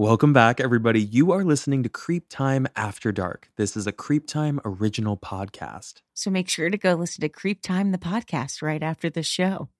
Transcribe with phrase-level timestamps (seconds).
[0.00, 1.02] Welcome back, everybody.
[1.02, 3.50] You are listening to Creep Time After Dark.
[3.56, 6.02] This is a Creep Time original podcast.
[6.14, 9.70] So make sure to go listen to Creep Time, the podcast, right after the show.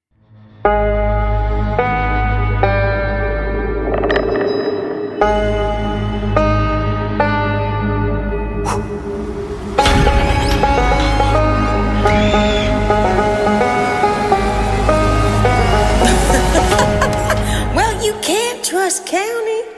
[17.74, 19.77] Well, you can't trust County.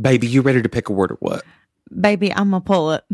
[0.00, 1.44] Baby, you ready to pick a word or what?
[1.98, 3.04] Baby, I'm to pull it.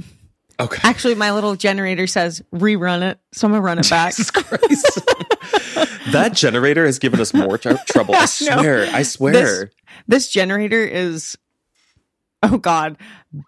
[0.61, 0.81] Okay.
[0.83, 3.19] Actually, my little generator says rerun it.
[3.33, 4.15] So I'm to run it back.
[4.15, 5.01] Jesus Christ.
[6.13, 8.15] that generator has given us more tr- trouble.
[8.15, 8.89] I swear.
[8.93, 9.33] I swear.
[9.33, 9.65] This,
[10.07, 11.39] this generator is,
[12.43, 12.97] oh God,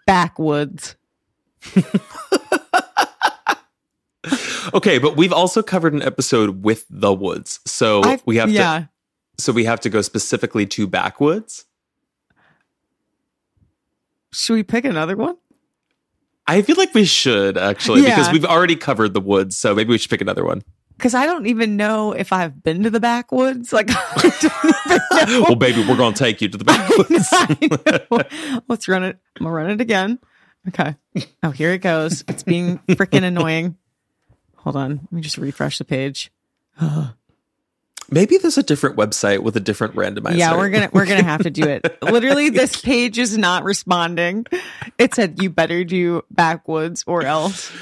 [0.06, 0.96] backwoods.
[4.72, 7.60] Okay, but we've also covered an episode with the woods.
[7.66, 8.78] So I've- we have yeah.
[8.80, 8.88] to
[9.38, 11.64] so we have to go specifically to backwoods.
[14.32, 15.36] Should we pick another one?
[16.46, 19.98] I feel like we should actually because we've already covered the woods, so maybe we
[19.98, 20.62] should pick another one.
[20.96, 23.72] Because I don't even know if I've been to the backwoods.
[23.80, 25.42] Like, I don't even know.
[25.42, 27.28] well, baby, we're going to take you to the backwoods.
[27.32, 27.56] I
[28.50, 28.60] know.
[28.68, 29.18] Let's run it.
[29.38, 30.18] I'm gonna run it again.
[30.68, 30.96] Okay.
[31.42, 32.22] Oh, here it goes.
[32.28, 33.76] It's being freaking annoying.
[34.56, 34.90] Hold on.
[34.90, 36.30] Let me just refresh the page.
[38.10, 40.36] maybe there's a different website with a different randomizer.
[40.36, 41.98] Yeah, we're gonna we're gonna have to do it.
[42.02, 44.46] Literally, this page is not responding.
[44.98, 47.72] It said you better do backwoods or else.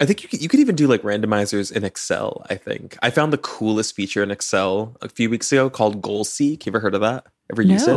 [0.00, 2.44] I think you could, you could even do like randomizers in Excel.
[2.50, 6.24] I think I found the coolest feature in Excel a few weeks ago called Goal
[6.24, 6.66] Seek.
[6.66, 7.26] You ever heard of that?
[7.52, 7.92] Ever use it?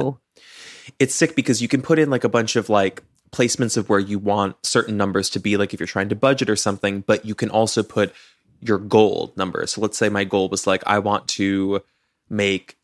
[1.00, 3.02] It's sick because you can put in like a bunch of like
[3.32, 6.50] placements of where you want certain numbers to be, like if you're trying to budget
[6.50, 7.02] or something.
[7.02, 8.14] But you can also put
[8.62, 9.66] your goal number.
[9.68, 11.82] So let's say my goal was like I want to
[12.30, 12.78] make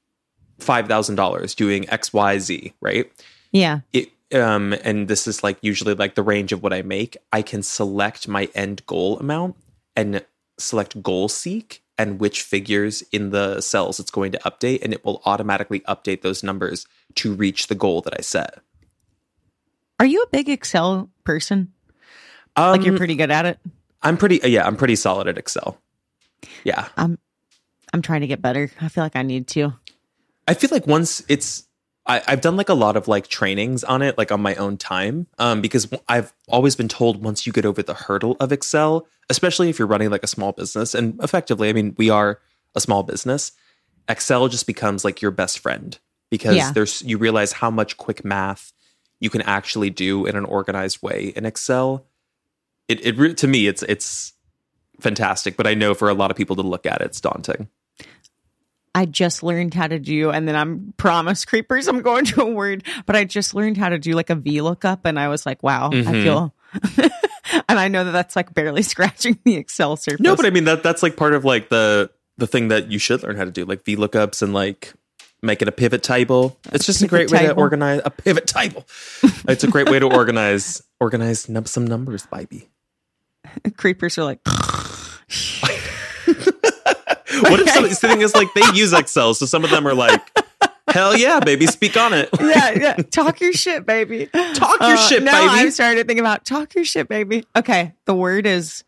[0.60, 3.12] five thousand dollars doing X Y Z, right?
[3.52, 3.82] Yeah.
[3.92, 7.42] it um and this is like usually like the range of what I make, I
[7.42, 9.56] can select my end goal amount
[9.96, 10.24] and
[10.58, 15.06] select goal seek and which figures in the cells it's going to update and it
[15.06, 18.60] will automatically update those numbers to reach the goal that I set.
[20.00, 21.72] Are you a big Excel person?
[22.56, 23.60] Um, Like you're pretty good at it?
[24.04, 25.78] I'm pretty yeah, I'm pretty solid at Excel.
[26.64, 26.88] Yeah.
[26.98, 27.18] I'm
[27.94, 28.70] I'm trying to get better.
[28.82, 29.74] I feel like I need to.
[30.48, 31.68] I feel like once it's
[32.06, 34.76] I, I've done like a lot of like trainings on it, like on my own
[34.78, 39.08] time, um, because I've always been told once you get over the hurdle of Excel,
[39.30, 42.42] especially if you're running like a small business, and effectively, I mean, we are
[42.76, 43.54] a small business.
[44.10, 45.98] Excel just becomes like your best friend
[46.30, 46.72] because Yeah.
[46.74, 48.74] there's you realize how much quick math
[49.22, 52.06] you can actually do in an organized way in Excel.
[52.88, 54.34] It it to me it's it's
[55.00, 57.70] fantastic, but I know for a lot of people to look at it, it's daunting.
[58.96, 61.88] I just learned how to do, and then I'm promise creepers.
[61.88, 65.00] I'm going to a word, but I just learned how to do like a VLOOKUP,
[65.06, 66.24] and I was like, wow, I Mhm.
[66.24, 66.54] feel,
[67.70, 70.20] and I know that that's like barely scratching the Excel surface.
[70.20, 73.00] No, but I mean that that's like part of like the the thing that you
[73.00, 74.94] should learn how to do, like V lookups and like
[75.44, 76.58] making a pivot table.
[76.72, 78.86] It's just a great way to organize a pivot table.
[79.48, 82.70] it's a great way to organize organize num- some numbers, baby.
[83.78, 84.40] creepers are like,
[87.42, 89.94] What if some, the thing is like they use Excel, so some of them are
[89.94, 90.22] like,
[90.88, 92.30] hell yeah, baby, speak on it.
[92.40, 94.28] yeah, yeah, talk your shit, baby.
[94.28, 95.48] Talk your uh, shit, no, baby.
[95.50, 97.44] I'm starting to think about talk your shit, baby.
[97.56, 98.84] Okay, the word is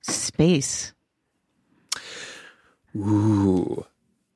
[0.00, 0.92] space.
[2.96, 3.86] Ooh,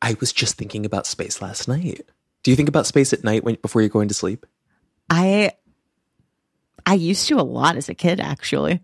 [0.04, 2.02] I was just thinking about space last night.
[2.42, 4.44] Do you think about space at night when before you're going to sleep?
[5.08, 5.52] I
[6.84, 8.80] I used to a lot as a kid, actually.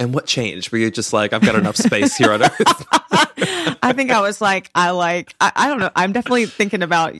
[0.00, 0.72] And what changed?
[0.72, 2.86] Were you just like, I've got enough space here on Earth?
[3.80, 5.90] I think I was like, I like, I, I don't know.
[5.94, 7.14] I'm definitely thinking about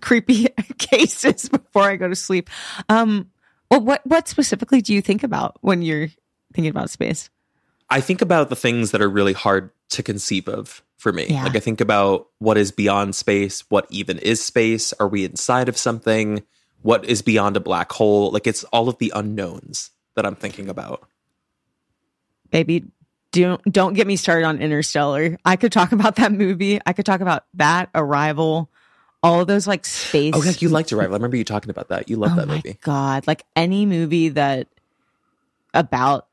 [0.00, 2.50] creepy cases before I go to sleep.
[2.88, 3.30] Um,
[3.70, 6.08] well, what what specifically do you think about when you're
[6.54, 7.30] thinking about space?
[7.88, 11.26] I think about the things that are really hard to conceive of for me.
[11.28, 11.44] Yeah.
[11.44, 14.92] Like I think about what is beyond space, what even is space?
[14.94, 16.42] Are we inside of something?
[16.82, 18.30] What is beyond a black hole?
[18.30, 21.08] Like it's all of the unknowns that I'm thinking about.
[22.50, 22.84] Baby,
[23.32, 25.38] don't don't get me started on Interstellar.
[25.44, 26.80] I could talk about that movie.
[26.84, 28.70] I could talk about that Arrival,
[29.22, 30.34] all of those like space.
[30.36, 31.14] Oh, yeah, you liked Arrival.
[31.14, 32.08] I remember you talking about that.
[32.08, 32.78] You love oh that my movie.
[32.82, 33.26] god!
[33.26, 34.68] Like any movie that
[35.74, 36.26] about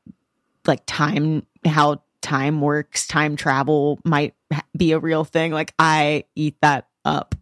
[0.66, 4.34] like time, how time works, time travel might
[4.76, 5.52] be a real thing.
[5.52, 7.36] Like I eat that up.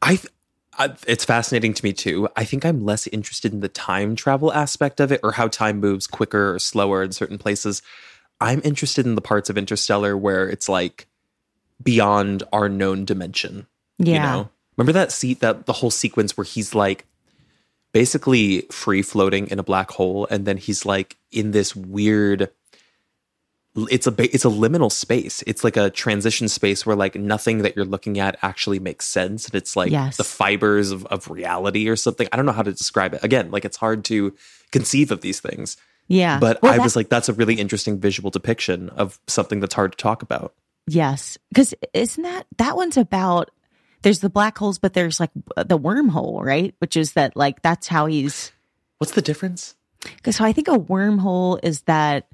[0.00, 0.20] I,
[0.78, 2.28] I it's fascinating to me too.
[2.36, 5.80] I think I'm less interested in the time travel aspect of it or how time
[5.80, 7.82] moves quicker or slower in certain places.
[8.40, 11.08] I'm interested in the parts of Interstellar where it's like
[11.82, 13.66] beyond our known dimension.
[13.98, 14.12] Yeah.
[14.12, 14.50] You know?
[14.76, 17.04] Remember that seat that the whole sequence where he's like
[17.92, 22.48] basically free floating in a black hole and then he's like in this weird
[23.74, 25.42] it's a it's a liminal space.
[25.46, 29.46] It's like a transition space where like nothing that you're looking at actually makes sense
[29.46, 30.16] and it's like Yes.
[30.18, 32.28] the fibers of, of reality or something.
[32.32, 33.24] I don't know how to describe it.
[33.24, 34.34] Again, like it's hard to
[34.72, 35.76] conceive of these things.
[36.08, 36.38] Yeah.
[36.38, 39.92] But Well, I was like that's a really interesting visual depiction of something that's hard
[39.92, 40.54] to talk about.
[40.86, 43.50] Yes, because isn't that that one's about?
[44.02, 46.74] There's the black holes, but there's like the wormhole, right?
[46.80, 48.52] Which is that like that's how he's.
[48.98, 49.76] What's the difference?
[50.16, 52.26] Because so I think a wormhole is that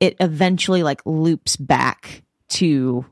[0.00, 3.04] it eventually like loops back to.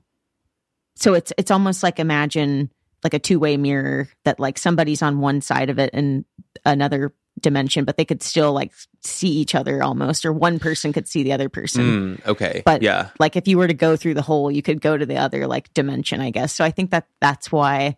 [0.96, 2.70] So it's it's almost like imagine
[3.02, 6.24] like a two way mirror that like somebody's on one side of it and
[6.64, 8.72] another dimension, but they could still like
[9.02, 11.84] see each other almost, or one person could see the other person.
[12.18, 12.62] Mm, okay.
[12.64, 13.10] But yeah.
[13.18, 15.46] like if you were to go through the hole, you could go to the other
[15.46, 16.54] like dimension, I guess.
[16.54, 17.96] So I think that that's why.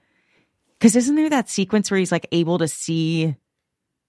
[0.79, 3.35] Because isn't there that sequence where he's like able to see?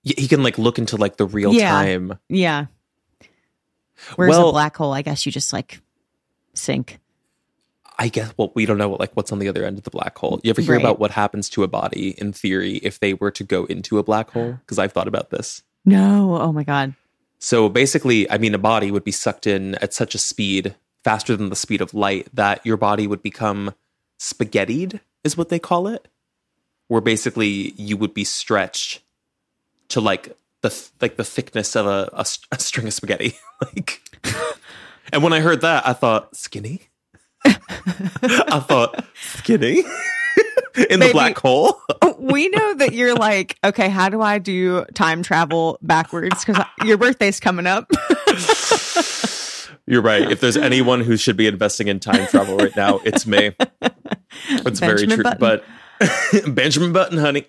[0.03, 1.69] He can like look into like the real Yeah.
[1.71, 2.17] time.
[2.29, 2.67] Yeah.
[4.15, 5.81] Whereas Well- a black hole, I guess you just like
[6.53, 6.99] sink.
[7.99, 9.89] I guess well, we don't know what, like what's on the other end of the
[9.89, 10.39] black hole.
[10.43, 10.81] You ever hear Right.
[10.81, 14.03] about what happens to a body in theory if they were to go into a
[14.03, 14.53] black hole?
[14.61, 15.63] Because I've thought about this.
[15.83, 16.37] No.
[16.39, 16.93] Oh my god.
[17.39, 21.35] So basically, I mean, a body would be sucked in at such a speed, faster
[21.35, 23.73] than the speed of light, that your body would become
[24.19, 26.07] spaghettied, is what they call it.
[26.89, 29.01] Where basically you would be stretched
[29.89, 33.37] to like the th- like the thickness of a, a, a string of spaghetti.
[33.61, 34.01] like,
[35.11, 36.89] and when I heard that, I thought skinny.
[37.45, 39.79] I thought skinny
[40.89, 41.79] in the black hole.
[42.01, 46.43] Oh, we know that you're like, okay, how do I do time travel backwards?
[46.43, 47.91] Because your birthday's coming up.
[49.85, 50.29] You're right.
[50.29, 53.51] If there's anyone who should be investing in time travel right now, it's me.
[54.49, 55.23] It's very true.
[55.23, 55.39] Button.
[55.39, 55.63] But
[56.53, 57.45] Benjamin Button, honey.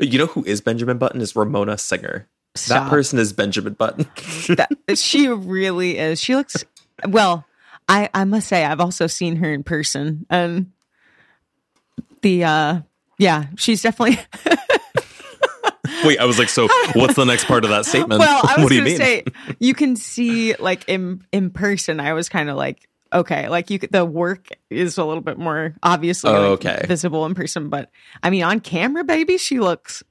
[0.00, 1.20] You know who is Benjamin Button?
[1.20, 2.28] Is Ramona Singer.
[2.68, 4.06] That person is Benjamin Button.
[4.56, 6.20] that, she really is.
[6.20, 6.64] She looks
[7.06, 7.46] well.
[7.88, 10.72] I I must say I've also seen her in person, and
[12.22, 12.80] the uh
[13.18, 14.18] yeah, she's definitely.
[16.04, 18.20] Wait, I was like, so what's the next part of that statement?
[18.20, 18.96] well, I was what do you mean?
[18.96, 19.24] say
[19.58, 22.00] you can see like in in person.
[22.00, 25.74] I was kind of like okay, like you the work is a little bit more
[25.82, 26.84] obviously Oh, like, okay.
[26.86, 27.90] visible in person, but
[28.22, 30.02] I mean on camera, baby, she looks.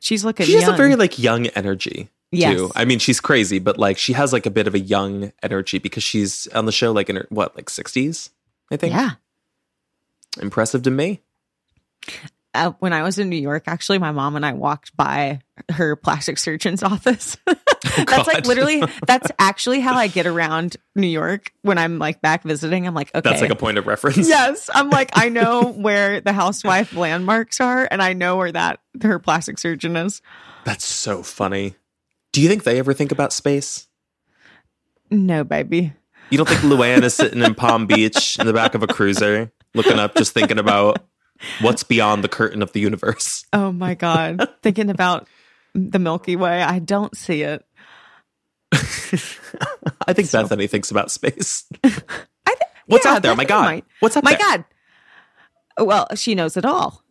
[0.00, 0.46] She's looking.
[0.46, 2.10] she has a very like young energy.
[2.32, 2.56] Yes.
[2.56, 2.70] Too.
[2.74, 5.78] I mean, she's crazy, but like she has like a bit of a young energy
[5.78, 8.30] because she's on the show like in her what like sixties.
[8.70, 8.94] I think.
[8.94, 9.10] yeah.
[10.40, 11.22] Impressive to me.
[12.56, 15.96] Uh, when I was in New York, actually, my mom and I walked by her
[15.96, 17.36] plastic surgeon's office.
[17.96, 22.42] that's like literally, that's actually how I get around New York when I'm like back
[22.42, 22.86] visiting.
[22.86, 23.28] I'm like, okay.
[23.28, 24.28] That's like a point of reference.
[24.28, 24.68] Yes.
[24.72, 29.18] I'm like, I know where the housewife landmarks are and I know where that her
[29.18, 30.22] plastic surgeon is.
[30.64, 31.76] That's so funny.
[32.32, 33.88] Do you think they ever think about space?
[35.10, 35.92] No, baby.
[36.30, 39.52] You don't think Luann is sitting in Palm Beach in the back of a cruiser,
[39.74, 41.06] looking up, just thinking about
[41.60, 43.44] what's beyond the curtain of the universe?
[43.52, 44.46] Oh my God.
[44.62, 45.26] Thinking about
[45.74, 46.62] the Milky Way.
[46.62, 47.64] I don't see it.
[48.72, 51.64] I think So- Bethany thinks about space.
[51.84, 53.34] I th- What's yeah, out there?
[53.34, 53.64] My God.
[53.64, 53.84] might.
[54.00, 54.38] What's up My there?
[54.38, 54.64] God.
[55.86, 57.02] Well, she knows it all.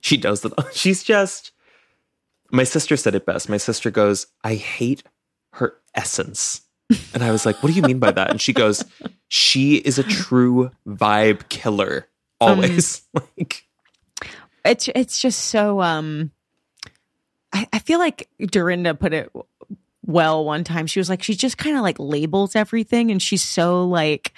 [0.00, 0.66] She knows it all.
[0.72, 1.52] She's just.
[2.50, 3.48] My sister said it best.
[3.48, 5.02] My sister goes, I hate
[5.54, 6.60] her essence.
[7.14, 8.30] And I was like, what do you mean by that?
[8.30, 8.84] And she goes,
[9.28, 12.06] she is a true vibe killer.
[12.42, 13.02] Always.
[13.14, 13.66] like,
[14.64, 16.30] it's it's just so um
[17.52, 19.30] I, I feel like Dorinda put it
[20.04, 20.86] well one time.
[20.86, 24.32] She was like, she just kind of like labels everything and she's so like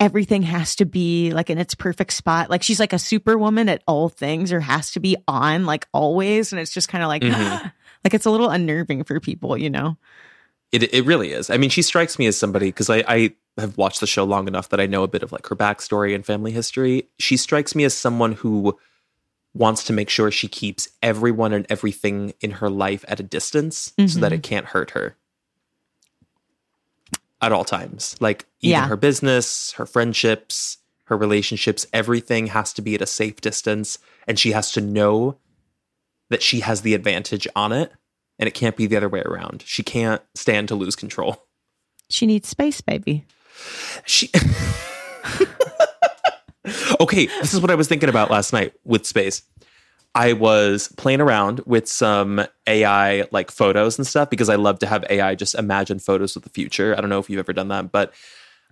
[0.00, 2.50] everything has to be like in its perfect spot.
[2.50, 6.52] Like she's like a superwoman at all things or has to be on like always.
[6.52, 7.72] And it's just kind of like Mhm.
[8.04, 9.96] like it's a little unnerving for people, you know?
[10.72, 11.50] It it really is.
[11.50, 14.48] I mean, she strikes me as somebody because I, I have watched the show long
[14.48, 17.08] enough that I know a bit of like her backstory and family history.
[17.18, 18.78] She strikes me as someone who
[19.54, 23.92] wants to make sure she keeps everyone and everything in her life at a distance
[24.06, 24.48] so that it mm-hmm.
[24.48, 25.16] can't hurt her.
[27.42, 28.14] at all times.
[28.20, 28.86] Like even Yeah.
[28.86, 34.38] her business, her friendships, her relationships, everything has to be at a safe distance and
[34.38, 35.38] she has to know
[36.30, 37.90] that she has the advantage on it
[38.38, 39.64] and it can't be the other way around.
[39.66, 41.44] She can't stand to lose control.
[42.08, 43.24] She needs space, baby.
[44.06, 44.30] She
[47.00, 49.42] Okay, this is what I was thinking about last night with space.
[50.14, 54.86] I was playing around with some AI like photos and stuff because I love to
[54.86, 56.94] have AI just imagine photos of the future.
[56.96, 58.12] I don't know if you've ever done that, but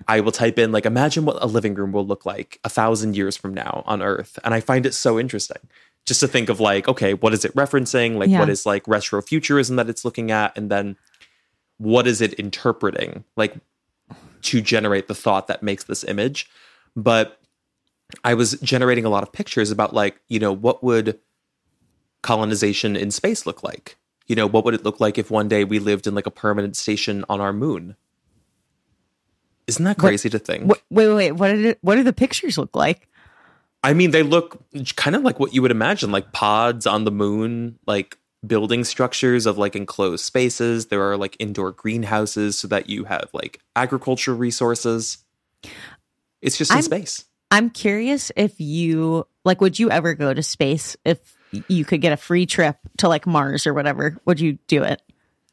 [0.07, 3.17] I will type in like imagine what a living room will look like a thousand
[3.17, 4.39] years from now on Earth.
[4.45, 5.59] And I find it so interesting
[6.07, 8.17] just to think of like, okay, what is it referencing?
[8.17, 8.41] Like Yeah.
[8.41, 10.57] what is like retro futurism that it's looking at?
[10.57, 10.97] And then
[11.79, 13.25] what is it interpreting?
[13.37, 13.55] Like
[14.43, 16.49] to generate the thought that makes this image.
[16.97, 17.41] But
[18.25, 21.19] I was generating a lot of pictures about like, you know, what would
[22.23, 23.97] colonization in space look like?
[24.27, 26.31] You know, what would it look like if one day we lived in like a
[26.31, 27.97] permanent station on our moon?
[29.67, 30.67] Isn't that crazy to think?
[30.67, 31.33] Wait, wait, wait.
[31.33, 33.09] What did what do the pictures look like?
[33.83, 34.63] I mean, they look
[34.97, 39.47] kind of like what you would imagine, like pods on the moon, like building structures
[39.47, 40.87] of like enclosed spaces.
[40.87, 45.19] There are like indoor greenhouses so that you have like agricultural resources.
[46.41, 47.25] It's just in I'm- space.
[47.53, 51.19] I'm curious if you like would you ever go to space if
[51.69, 54.17] you could get a free trip to like Mars or whatever?
[54.25, 55.03] Would you do it?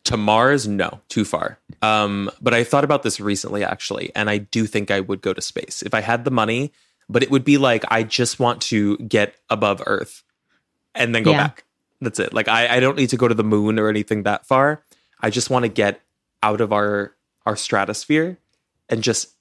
[0.04, 1.58] To Mars, no, too far.
[1.82, 5.34] Um, but I thought about this recently, actually, and I do think I would go
[5.34, 6.72] to space if I had the money.
[7.10, 10.24] But it would be like I just want to get above Earth
[10.94, 11.48] and then go Yeah.
[11.48, 11.64] back.
[12.02, 12.34] That's it.
[12.34, 14.84] Like I, I don't need to go to the moon or anything that far.
[15.20, 16.02] I just want to get
[16.44, 18.38] out of our our stratosphere
[18.90, 19.34] and just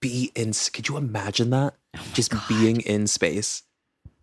[0.00, 0.52] be in.
[0.72, 1.74] Could you imagine that?
[2.12, 3.62] just being in space.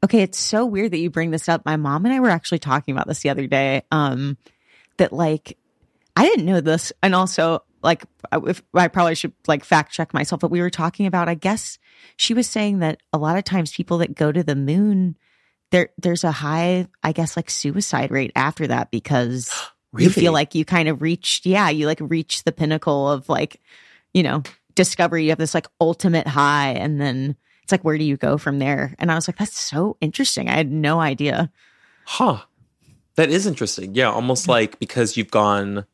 [0.03, 1.65] Okay, it's so weird that you bring this up.
[1.65, 3.83] My mom and I were actually talking about this the other day.
[3.91, 4.38] Um,
[4.98, 5.57] that like
[6.15, 10.41] I didn't know this, and also like if I probably should like fact check myself,
[10.41, 11.29] but we were talking about.
[11.29, 11.77] I guess
[12.17, 15.17] she was saying that a lot of times people that go to the moon,
[15.71, 19.51] there there's a high, I guess, like suicide rate after that because
[19.97, 23.59] you feel like you kind of reached, yeah, you like reach the pinnacle of like,
[24.13, 24.43] you know,
[24.75, 25.23] discovery.
[25.23, 28.59] You have this like ultimate high, and then it's like, where do you go from
[28.59, 28.95] there?
[28.99, 30.49] And I was like, that's so interesting.
[30.49, 31.51] I had no idea.
[32.05, 32.41] Huh.
[33.15, 33.93] That is interesting.
[33.93, 35.85] Yeah, almost like because you've gone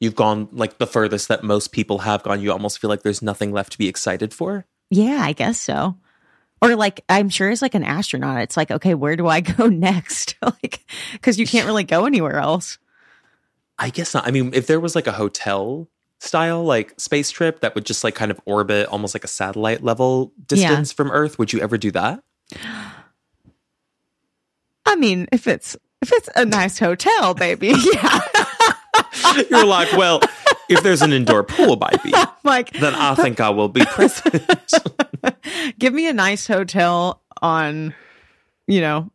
[0.00, 3.22] you've gone like the furthest that most people have gone, you almost feel like there's
[3.22, 4.66] nothing left to be excited for.
[4.90, 5.96] Yeah, I guess so.
[6.62, 9.66] Or like, I'm sure as like an astronaut, it's like, okay, where do I go
[9.66, 10.36] next?
[10.42, 12.78] like, because you can't really go anywhere else.
[13.78, 14.26] I guess not.
[14.26, 15.88] I mean, if there was like a hotel
[16.18, 19.82] style like space trip that would just like kind of orbit almost like a satellite
[19.82, 22.22] level distance from Earth, would you ever do that?
[24.84, 28.20] I mean, if it's if it's a nice hotel, baby, yeah.
[29.48, 30.20] You're like, well,
[30.68, 32.12] if there's an indoor pool by me,
[32.42, 34.42] like, then I think I will be present.
[35.78, 37.94] give me a nice hotel on,
[38.66, 39.10] you know,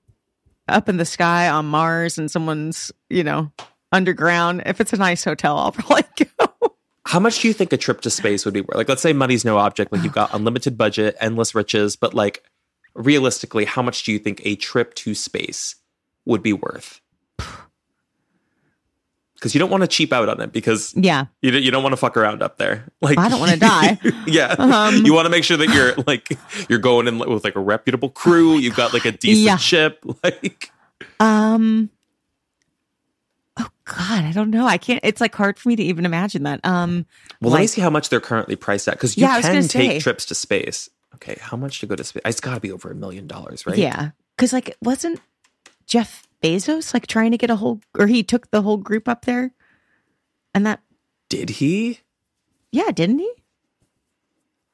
[0.67, 3.51] up in the sky on Mars and someone's, you know,
[3.91, 4.63] underground.
[4.65, 6.73] If it's a nice hotel, I'll probably go.
[7.07, 8.75] How much do you think a trip to space would be worth?
[8.75, 12.43] Like, let's say money's no object, like you've got unlimited budget, endless riches, but like
[12.95, 15.75] realistically, how much do you think a trip to space
[16.25, 17.01] would be worth?
[19.45, 21.25] Because you don't want to cheap out on it because Yeah.
[21.43, 22.85] you don't, you don't want to fuck around up there.
[23.01, 23.99] Like I don't wanna die.
[24.25, 26.35] yeah, Um, you want to make sure that you're like
[26.67, 28.57] you're going in with like a reputable crew.
[28.57, 29.57] You've got like a decent Yeah.
[29.57, 30.03] ship.
[30.23, 30.71] Like
[31.19, 31.91] Um.
[33.59, 34.65] Oh God, I don't know.
[34.65, 34.99] I can't.
[35.03, 36.59] It's like hard for me to even imagine that.
[36.65, 37.05] Um.
[37.39, 39.91] Well, let me see how much they're currently priced at because you Yeah, can take
[39.91, 39.99] say.
[39.99, 40.89] trips to space.
[41.13, 42.23] Okay, how much to go to space?
[42.25, 43.77] It's got to be over a million dollars, right?
[43.77, 45.21] Yeah, because like wasn't
[45.85, 49.25] Jeff Bezos like trying to get a whole, or he took the whole group up
[49.25, 49.51] there,
[50.53, 50.81] and that
[51.29, 51.99] Did he?
[52.71, 53.31] yeah, didn't he?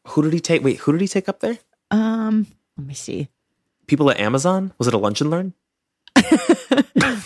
[0.07, 0.63] Who did he take?
[0.63, 1.59] Wait, who did he take up there?
[1.91, 2.47] Um.
[2.77, 3.29] Let me see.
[3.87, 4.73] People at Amazon?
[4.77, 5.53] Was it a lunch and learn?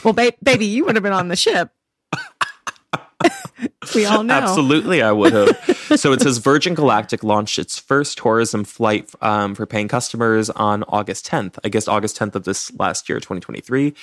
[0.04, 1.72] Well, ba- baby, you would have been on the ship.
[3.96, 4.36] we all know.
[4.36, 5.50] Absolutely, I would have.
[5.96, 10.84] So it says Virgin Galactic launched its first tourism flight um, for paying customers on
[10.88, 11.58] August 10th.
[11.64, 13.94] I guess August 10th of this last year, 2023.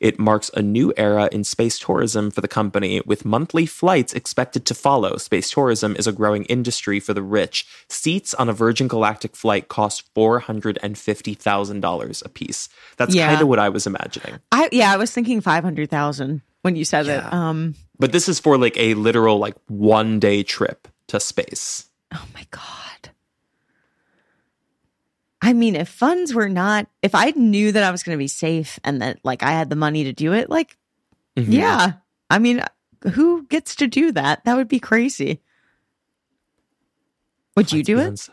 [0.00, 4.64] It marks a new era in space tourism for the company, with monthly flights expected
[4.66, 5.16] to follow.
[5.16, 7.66] Space tourism is a growing industry for the rich.
[7.88, 12.68] Seats on a Virgin Galactic flight cost four hundred and fifty thousand dollars a piece.
[12.96, 13.28] That's Yeah.
[13.28, 14.38] kind of what I was imagining.
[14.52, 17.32] I yeah, I was thinking five hundred thousand when you said it.
[17.32, 17.74] Um.
[17.98, 21.88] But this is for like a literal like one day trip to space.
[22.14, 23.10] Oh my God.
[25.42, 28.28] I mean, if funds were not, if I knew that I was going to be
[28.28, 30.76] safe and that like I had the money to do it, like,
[31.36, 31.52] Mhm.
[31.52, 31.92] yeah.
[32.30, 32.64] I mean,
[33.12, 34.44] who gets to do that?
[34.44, 35.42] That would be crazy.
[37.56, 38.28] Would you do it?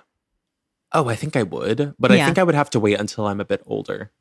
[0.92, 2.24] Oh, I think I would, but Yeah.
[2.24, 4.12] I think I would have to wait until I'm a bit older.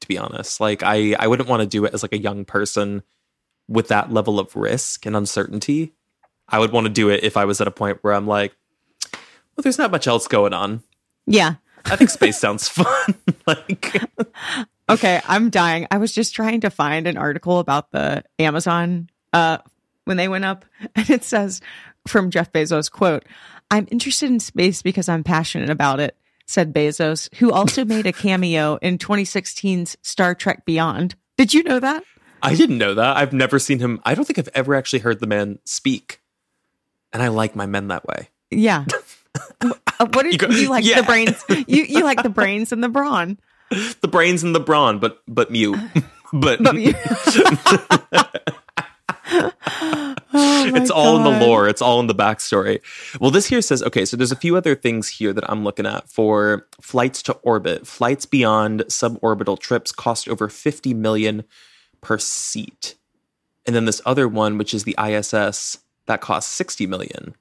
[0.00, 2.46] To be honest, like I, I wouldn't want to do it as like a young
[2.46, 3.02] person
[3.68, 5.92] with that level of risk and uncertainty.
[6.50, 8.54] I would want to do it if I was at a point where I'm like,
[9.12, 10.82] well, there's not much else going on.
[11.26, 11.54] Yeah.
[11.84, 13.14] I think space sounds fun.
[13.46, 14.02] like,
[14.90, 15.86] Okay, I'm dying.
[15.92, 19.58] I was just trying to find an article about the Amazon uh
[20.04, 20.64] when they went up
[20.96, 21.60] and it says
[22.08, 23.24] from Jeff Bezos quote,
[23.70, 26.16] "I'm interested in space because I'm passionate about it,"
[26.46, 31.14] said Bezos, who also made a cameo in 2016's Star Trek Beyond.
[31.36, 32.02] Did you know that?
[32.42, 33.16] I didn't know that.
[33.16, 34.00] I've never seen him.
[34.04, 36.19] I don't think I've ever actually heard the man speak,
[37.12, 38.28] and I like my men that way.
[38.50, 38.84] Yeah.
[39.60, 39.72] Uh,
[40.12, 41.00] what did You you, like yeah.
[41.00, 41.44] the brains?
[41.68, 43.38] You you like the brains and the brawn.
[44.00, 45.78] The brains and the brawn, but but mute.
[46.32, 46.94] but But you-
[50.32, 51.68] Oh it's all in the lore.
[51.68, 52.80] It's all in the backstory.
[53.20, 54.04] Well, this here says okay.
[54.04, 57.86] So there's a few other things here that I'm looking at for flights to orbit.
[57.86, 61.44] Flights beyond suborbital trips cost over 50 million
[62.00, 62.94] per seat,
[63.66, 65.78] and then this other one, which is the ISS,
[66.10, 67.36] that costs 60 million.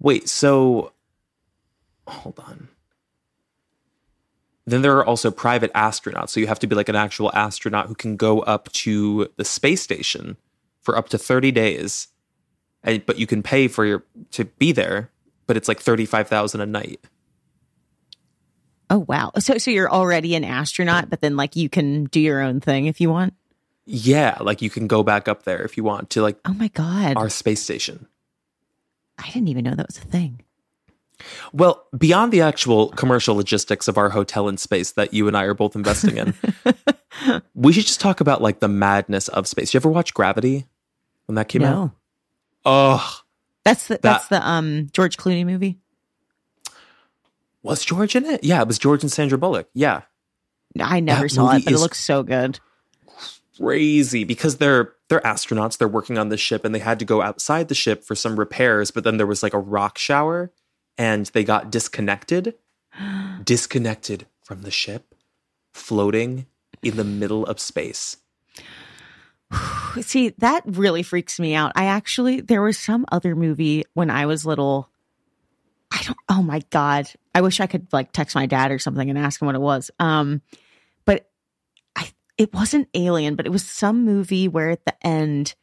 [0.00, 0.92] Wait, so
[2.08, 2.68] hold on.
[4.66, 6.30] Then there are also private astronauts.
[6.30, 9.44] So you have to be like an actual astronaut who can go up to the
[9.44, 10.38] space station
[10.80, 12.08] for up to 30 days.
[12.82, 15.10] And, but you can pay for your to be there,
[15.46, 17.00] but it's like 35,000 a night.
[18.88, 19.32] Oh wow.
[19.38, 22.86] So so you're already an astronaut, but then like you can do your own thing
[22.86, 23.34] if you want.
[23.86, 26.68] Yeah, like you can go back up there if you want to like Oh my
[26.68, 27.16] god.
[27.16, 28.06] our space station.
[29.18, 30.40] I didn't even know that was a thing.
[31.52, 35.44] Well, beyond the actual commercial logistics of our hotel in space that you and I
[35.44, 36.34] are both investing in,
[37.54, 39.72] we should just talk about like the madness of space.
[39.72, 40.66] You ever watch Gravity
[41.26, 41.92] when that came out?
[42.64, 43.20] Oh,
[43.64, 45.78] That's the that's the um George Clooney movie.
[47.62, 48.42] was George in it?
[48.42, 49.68] Yeah, it was George and Sandra Bullock.
[49.74, 50.02] Yeah.
[50.80, 52.58] I never That saw it, but it looks so good.
[53.58, 57.22] Crazy because they're they're astronauts they're working on the ship and they had to go
[57.22, 60.52] outside the ship for some repairs but then there was like a rock shower
[60.98, 62.54] and they got disconnected
[63.44, 65.14] disconnected from the ship
[65.72, 66.46] floating
[66.82, 68.18] in the middle of space
[70.00, 71.72] See, that really freaks me out.
[71.74, 74.88] I actually there was some other movie when I was little.
[75.90, 77.08] I don't oh my god.
[77.34, 79.60] I wish I could like text my dad or something and ask him what it
[79.60, 79.90] was.
[79.98, 80.42] Um
[82.38, 85.54] it wasn't Alien, but it was some movie where at the end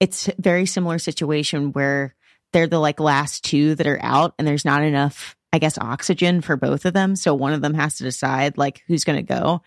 [0.00, 2.14] it's a very similar situation where
[2.52, 6.40] they're the like last two that are out and there's not enough I guess oxygen
[6.40, 9.34] for both of them, so one of them has to decide like who's going to
[9.34, 9.62] go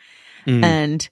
[0.46, 0.64] Mm.
[0.64, 1.10] and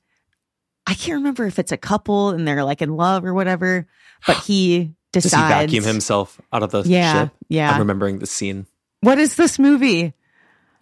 [0.88, 3.88] I can't remember if it's a couple and they're like in love or whatever,
[4.28, 5.72] but he does he decides.
[5.72, 7.78] vacuum himself out of the Yeah, ship i'm yeah.
[7.78, 8.66] remembering the scene
[9.02, 10.14] What is this movie?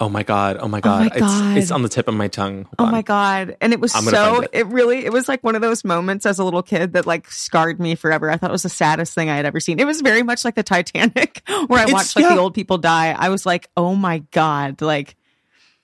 [0.03, 1.01] Oh my god oh my god!
[1.01, 1.57] Oh my God.
[1.57, 2.91] It's, it's on the tip of my tongue Hold Oh on.
[2.91, 3.55] my god!
[3.61, 4.41] And it was so.
[4.41, 4.49] It.
[4.53, 4.67] it.
[4.67, 5.05] really.
[5.05, 7.95] It was like one of those moments as a little kid that like scarred me
[7.95, 8.29] forever.
[8.29, 9.79] I thought it was the saddest thing I had ever seen.
[9.79, 12.35] It was very much like the Titanic, where I It's- watched like yeah.
[12.35, 13.15] the old people die.
[13.17, 14.81] I was like, oh my god!
[14.81, 15.15] Like,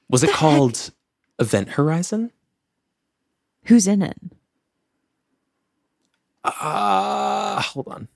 [0.10, 0.91] was it called
[1.39, 2.32] event horizon
[3.65, 4.17] who's in it?
[6.43, 8.08] uh hold on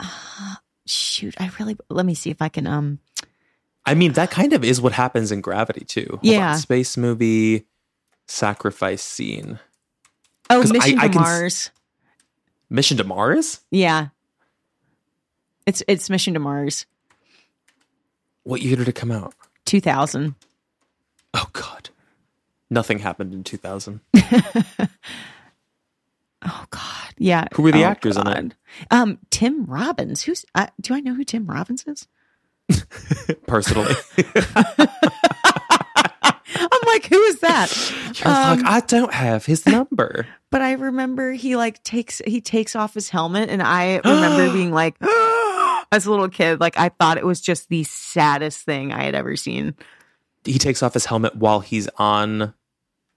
[0.88, 1.76] Shoot, I really.
[1.90, 2.66] Let me see if I can.
[2.66, 3.00] Um.
[3.86, 6.06] I mean, that kind of is what happens in Gravity too.
[6.10, 6.52] Hold Yeah.
[6.52, 6.58] on.
[6.58, 7.66] space movie
[8.26, 9.58] sacrifice scene.
[10.50, 11.70] Oh, Mission I to can s- Mars.
[12.68, 13.60] Mission to Mars.
[13.70, 14.08] Yeah.
[15.66, 16.86] It's it's Mission to Mars.
[18.44, 19.34] What year did it come out?
[19.64, 20.34] Two thousand.
[21.34, 21.90] Oh God,
[22.70, 24.00] nothing happened in 2000.
[26.48, 27.46] Oh God, yeah.
[27.54, 28.54] Who were the Oh, actors in it?
[28.90, 30.22] Um, Tim Robbins.
[30.22, 30.44] Who's?
[30.54, 32.06] Uh, do I know who Tim Robbins is?
[33.46, 33.94] Personally,
[36.58, 37.92] I'm like, who is that?
[38.18, 40.26] you're like, Um, I don't have his number.
[40.48, 44.70] But I remember he like takes he takes off his helmet, and I remember being
[44.72, 44.96] like,
[45.92, 49.14] as a little kid, like I thought it was just the saddest thing I had
[49.16, 49.74] ever seen.
[50.44, 52.54] He takes off his helmet while he's on.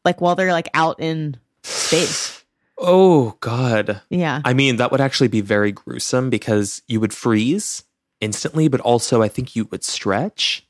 [0.04, 2.36] Like while they're like out in space.
[2.82, 4.02] Oh God.
[4.10, 4.42] Yeah.
[4.46, 7.84] I mean, that would actually be very gruesome because you would freeze
[8.22, 10.66] instantly, but also I think you would stretch,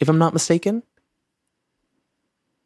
[0.00, 0.82] if I'm not mistaken.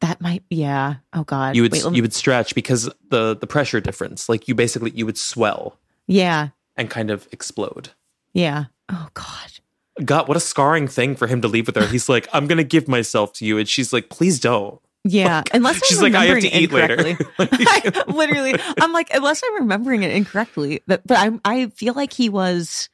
[0.01, 0.43] That might.
[0.51, 0.97] Yeah.
[1.13, 1.55] Oh God.
[1.55, 4.91] you would Wait, me- you would stretch because the the pressure difference like you basically
[4.91, 6.49] you would swell yeah.
[6.77, 7.91] and kind of explode
[8.33, 8.65] Yeah.
[8.89, 10.05] Oh God.
[10.05, 12.65] god what a scarring thing for him to leave with her he's like i'm gonna
[12.65, 16.25] give myself to you and she's like please don't Yeah, unless I'm she's like, I
[16.27, 16.97] have to eat later.
[17.39, 22.13] I, literally, I'm like, unless I'm remembering it incorrectly, but but I I feel like
[22.13, 22.89] he was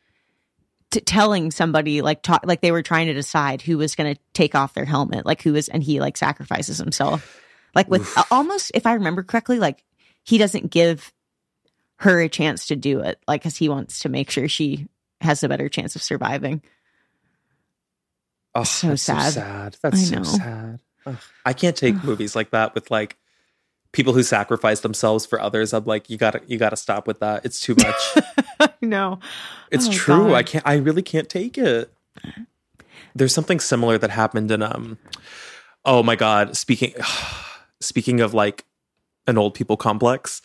[0.90, 4.20] t- telling somebody like talk like they were trying to decide who was going to
[4.33, 7.40] take off their helmet, like who was, and he like sacrifices himself,
[7.74, 9.85] like with almost if I remember correctly, like
[10.24, 11.12] he doesn't give
[11.96, 14.88] her a chance to do it, like because he wants to make sure she
[15.20, 16.62] has a better chance of surviving.
[18.55, 19.33] Oh, So that's sad.
[19.33, 19.77] So sad.
[19.83, 20.81] That's I so sad.
[21.07, 21.16] Ugh.
[21.44, 23.16] I can't take movies like that with like
[23.99, 25.73] people who sacrifice themselves for others.
[25.75, 27.45] I'm like, you gotta, you gotta stop with that.
[27.45, 28.71] It's too much.
[28.81, 29.19] no,
[29.73, 30.29] It's Oh, true.
[30.29, 30.35] God.
[30.35, 30.65] I can't.
[30.67, 31.93] I really can't take it.
[33.17, 34.99] There's something similar that happened in um.
[35.85, 36.57] Oh my god!
[36.57, 36.95] Speaking,
[37.81, 38.65] speaking of like
[39.27, 40.43] an old people complex,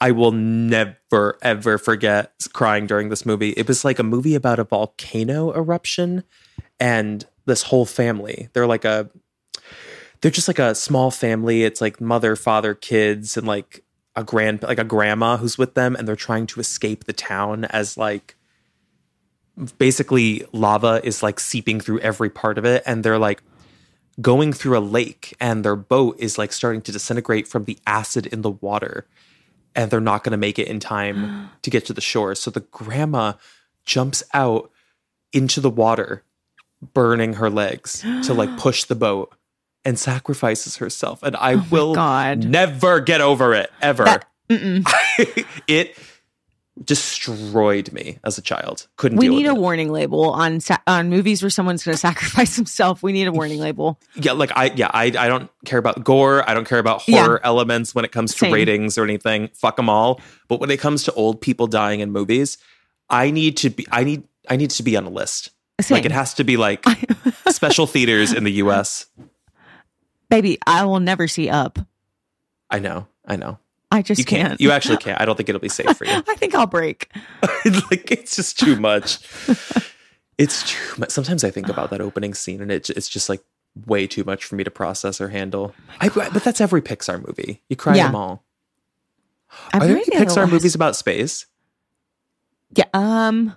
[0.00, 3.50] I will never ever forget crying during this movie.
[3.50, 6.24] It was like a movie about a volcano eruption,
[6.80, 8.48] and this whole family.
[8.54, 9.10] They're like a.
[10.20, 11.64] They're just like a small family.
[11.64, 13.84] It's like mother, father, kids, and like
[14.16, 17.64] a grand, like a grandma who's with them, and they're trying to escape the town
[17.66, 18.36] as like
[19.78, 23.42] basically lava is like seeping through every part of it and they're like
[24.20, 28.26] going through a lake and their boat is like starting to disintegrate from the acid
[28.26, 29.06] in the water
[29.74, 32.50] and they're not going to make it in time to get to the shore so
[32.50, 33.32] the grandma
[33.84, 34.70] jumps out
[35.32, 36.24] into the water
[36.92, 39.32] burning her legs to like push the boat
[39.84, 42.44] and sacrifices herself and i oh will God.
[42.44, 44.26] never get over it ever That-
[45.68, 45.96] it
[46.84, 49.56] destroyed me as a child couldn't we need a it.
[49.56, 53.00] warning label on sa- on movies where someone's going to sacrifice himself.
[53.00, 54.00] We need a warning label.
[54.16, 57.24] yeah like i yeah i, I don't care about gore i don't care about Yeah.
[57.24, 58.52] horror elements when it comes to Same.
[58.52, 62.10] ratings or anything fuck them all but when it comes to old people dying in
[62.10, 62.58] movies
[63.08, 65.94] i need to be i need i need to be on a list Same.
[65.96, 66.84] like it has to be like
[67.50, 69.06] special theaters in the us
[70.28, 71.78] Baby, I will never see up.
[72.70, 73.58] i know i know
[73.90, 74.48] I just you can't.
[74.48, 74.60] can't.
[74.60, 77.12] you actually can't i don't think it'll be safe for you I think I'll break.
[77.90, 79.18] like it's just too much
[80.38, 83.42] it's too much sometimes i think about that opening scene and it, it's just like
[83.86, 87.62] way too much for me to process or handle I, but that's every pixar movie
[87.68, 88.06] you cry Yeah.
[88.06, 88.42] them all
[89.72, 91.46] I'm Are there any to think of the Pixar last- movies about space?
[92.76, 92.86] Yeah.
[92.92, 93.54] Um.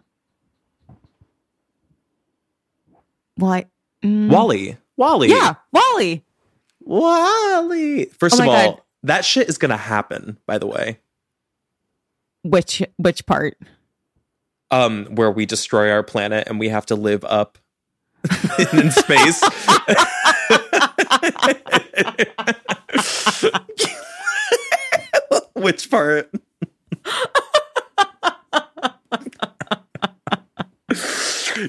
[3.42, 3.66] I,
[4.04, 4.78] mm, WALL-E.
[4.96, 5.30] WALL-E.
[5.30, 6.24] Yeah, WALL-E.
[6.88, 8.06] WALL-E.
[8.06, 8.82] First Oh of all, God.
[9.04, 11.00] that shit is gonna happen, by the way.
[12.43, 13.58] Which which part?
[14.71, 17.58] Um, where we destroy our planet and we have to live up
[18.73, 19.41] in space.
[25.54, 26.30] Which part?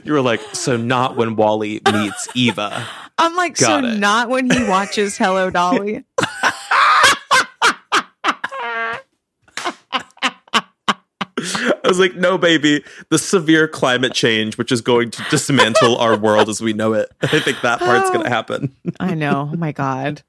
[0.05, 2.87] you were like, so not when WALL-E meets Eva.
[3.19, 3.99] I'm like, Got so it.
[3.99, 6.05] not when he watches Hello Dolly.
[11.89, 16.17] I was like, no, baby, the severe climate change, which is going to dismantle our
[16.17, 17.11] world as we know it.
[17.23, 18.77] I think that part's going to oh, happen.
[19.01, 19.51] I know.
[19.53, 20.23] Oh my god.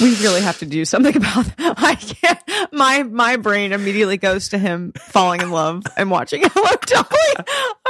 [0.00, 1.74] We really have to do something about that.
[1.78, 2.72] I can't.
[2.72, 7.46] My my brain immediately goes to him falling in love and watching Hello Dolly.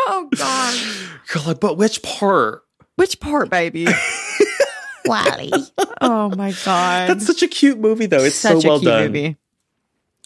[0.08, 0.74] Oh god.
[1.34, 2.62] You're like, but which part?
[3.00, 3.86] Which part, baby?
[5.06, 5.50] WALL-E.
[6.02, 7.08] Oh my god.
[7.08, 8.22] That's such a cute movie, though.
[8.22, 9.06] It's Such so well a cute done.
[9.06, 9.36] movie.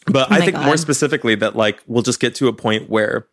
[0.07, 2.91] But Oh I my think more specifically that like we'll just get to a point
[2.91, 3.29] where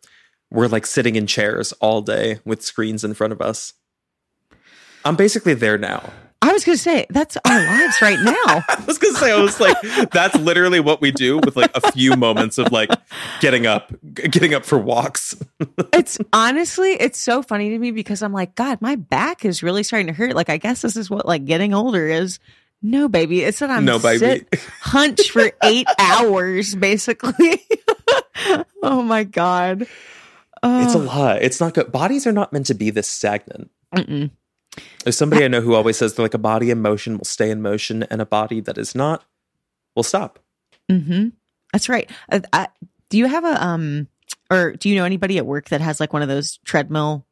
[0.52, 3.72] we're like sitting in chairs all day with screens in front of us.
[5.04, 6.12] I'm basically there now.
[6.42, 8.34] I was gonna say that's our lives right now.
[8.68, 9.76] I was gonna say, I was like,
[10.10, 12.90] that's literally what we do with like a few moments of like
[13.40, 15.36] getting up, getting up for walks.
[15.94, 19.82] It's honestly, it's so funny to me because I'm like, God, my back is really
[19.82, 20.34] starting to hurt.
[20.34, 22.38] Like, I guess this is what like getting older is.
[22.82, 24.18] No, baby, it's that I'm No, baby.
[24.18, 27.62] sit hunch for eight hours, basically.
[28.82, 29.86] oh my god,
[30.64, 31.42] It's a lot.
[31.42, 31.92] It's not good.
[31.92, 33.70] Bodies are not meant to be this stagnant.
[33.94, 34.30] mm-mm.
[35.04, 37.50] There's somebody I know who always says they're like a body in motion will stay
[37.50, 39.24] in motion, and a body that is not
[39.94, 40.38] will stop.
[40.90, 41.28] Mm-hmm.
[41.72, 42.10] That's right.
[42.30, 42.68] Uh, I,
[43.10, 44.08] do you have a um,
[44.50, 47.26] or do you know anybody at work that has like one of those treadmill,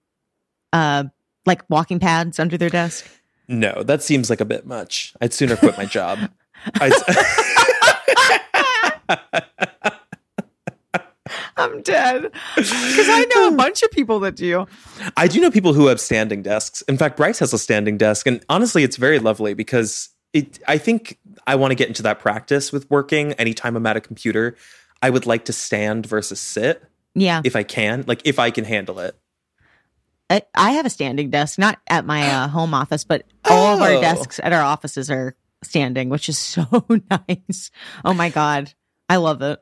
[0.72, 1.04] uh,
[1.46, 3.06] like walking pads under their desk?
[3.48, 5.12] No, that seems like a bit much.
[5.20, 6.18] I'd sooner quit my job.
[6.74, 6.92] I'd,
[11.56, 12.22] I'm dead
[12.56, 14.66] because I know a bunch of people that do.
[15.16, 16.82] I do know people who have standing desks.
[16.82, 20.58] In fact, Bryce has a standing desk, and honestly, it's very lovely because it.
[20.68, 23.32] I think I want to get into that practice with working.
[23.34, 24.56] Anytime I'm at a computer,
[25.02, 26.82] I would like to stand versus sit
[27.14, 29.16] Yeah, if I can, like if I can handle it.
[30.28, 33.82] I, I have a standing desk, not at my uh, home office, but all of
[33.82, 34.00] our Oh.
[34.00, 37.70] desks at our offices are standing, which is so nice.
[38.04, 38.72] Oh my god,
[39.08, 39.60] I love it.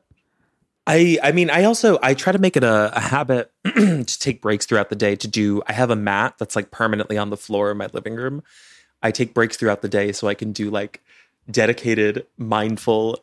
[0.91, 4.41] I I mean I also I try to make it a, a habit to take
[4.41, 7.37] breaks throughout the day to do I have a mat that's like permanently on the
[7.37, 8.41] floor in my living room.
[9.03, 11.01] I take breaks throughout the day so I can do like
[11.49, 13.19] dedicated mindful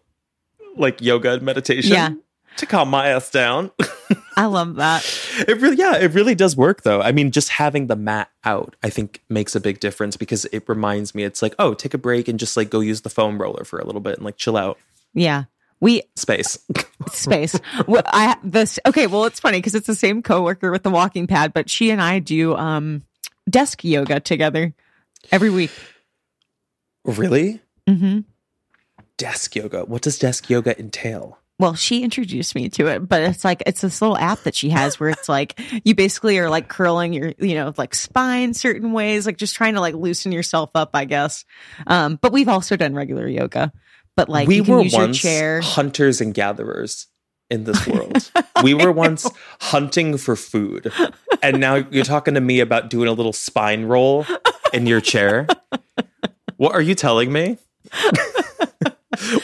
[0.76, 2.10] like yoga and meditation Yeah.
[2.58, 3.70] to calm my ass down.
[4.36, 5.02] I love that.
[5.48, 7.00] it really yeah, it really does work though.
[7.02, 10.68] I mean just having the mat out I think makes a big difference because it
[10.68, 13.40] reminds me it's like oh take a break and just like go use the foam
[13.42, 14.78] roller for a little bit and like chill out
[15.14, 15.44] Yeah.
[15.80, 16.58] We space.
[17.12, 17.58] space.
[17.86, 19.06] well, I this okay.
[19.06, 22.00] Well, it's funny because it's the same coworker with the walking pad, but she and
[22.00, 23.02] I do um
[23.48, 24.74] desk yoga together
[25.30, 25.70] every week.
[27.04, 27.60] really?
[27.86, 28.20] hmm
[29.18, 29.84] Desk yoga.
[29.84, 31.38] What does desk yoga entail?
[31.58, 34.68] Well, she introduced me to it, but it's like it's this little app that she
[34.70, 38.92] has where it's like you basically are like curling your you know like spine certain
[38.92, 41.46] ways, like just trying to like loosen yourself up, I guess.
[41.86, 43.72] Um, but we've also done regular yoga,
[44.16, 47.06] but like we were once hunters and gatherers
[47.50, 48.30] in this world.
[48.62, 49.28] we were once
[49.60, 50.92] hunting for food.
[51.42, 54.26] And now you're talking to me about doing a little spine roll
[54.72, 55.46] in your chair.
[56.56, 57.58] What are you telling me?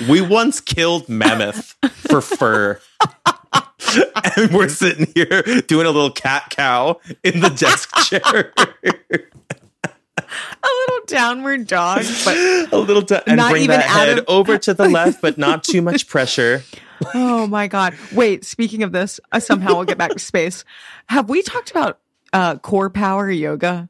[0.08, 2.80] we once killed mammoth for fur.
[4.36, 8.52] and we're sitting here doing a little cat cow in the desk chair.
[10.18, 12.36] A little downward dog, but
[12.72, 15.64] a little and Not bring even that head of- over to the left, but not
[15.64, 16.62] too much pressure.
[17.14, 17.94] Oh my god!
[18.12, 20.64] Wait, speaking of this, I somehow will get back to space.
[21.08, 21.98] Have we talked about
[22.32, 23.88] uh, CorePower yoga?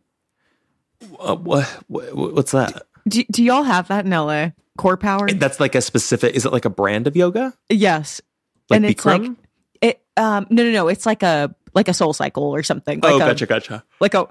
[1.18, 2.82] Uh, what, what, what's that?
[3.08, 4.50] Do, do y'all have that in LA?
[4.78, 5.38] CorePower?
[5.38, 6.35] That's like a specific.
[6.35, 7.52] Is it like a brand of yoga?
[7.68, 8.22] yes,
[8.70, 9.28] Like and it's Bikram?
[9.28, 9.37] like
[9.82, 10.02] it.
[10.16, 10.88] Um, no, no, no.
[10.88, 13.00] It's like a like a SoulCycle or something.
[13.00, 13.85] Like oh, a, gotcha, gotcha.
[14.00, 14.28] Like a.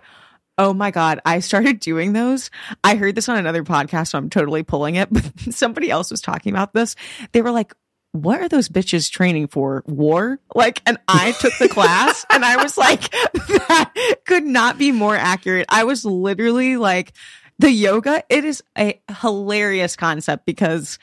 [0.58, 1.20] Oh my god!
[1.26, 2.52] I started doing those.
[2.84, 5.10] I heard this on another podcast, so I'm totally pulling it.
[5.12, 6.96] But somebody else was talking about this.
[7.32, 7.74] They were like,
[8.12, 9.84] "What are those bitches training for?
[9.88, 14.92] War?" Like, and I took the class, and I was like, "That could not be
[14.92, 17.14] more accurate." I was literally like,
[17.60, 18.24] "The yoga.
[18.30, 21.00] It is a hilarious concept because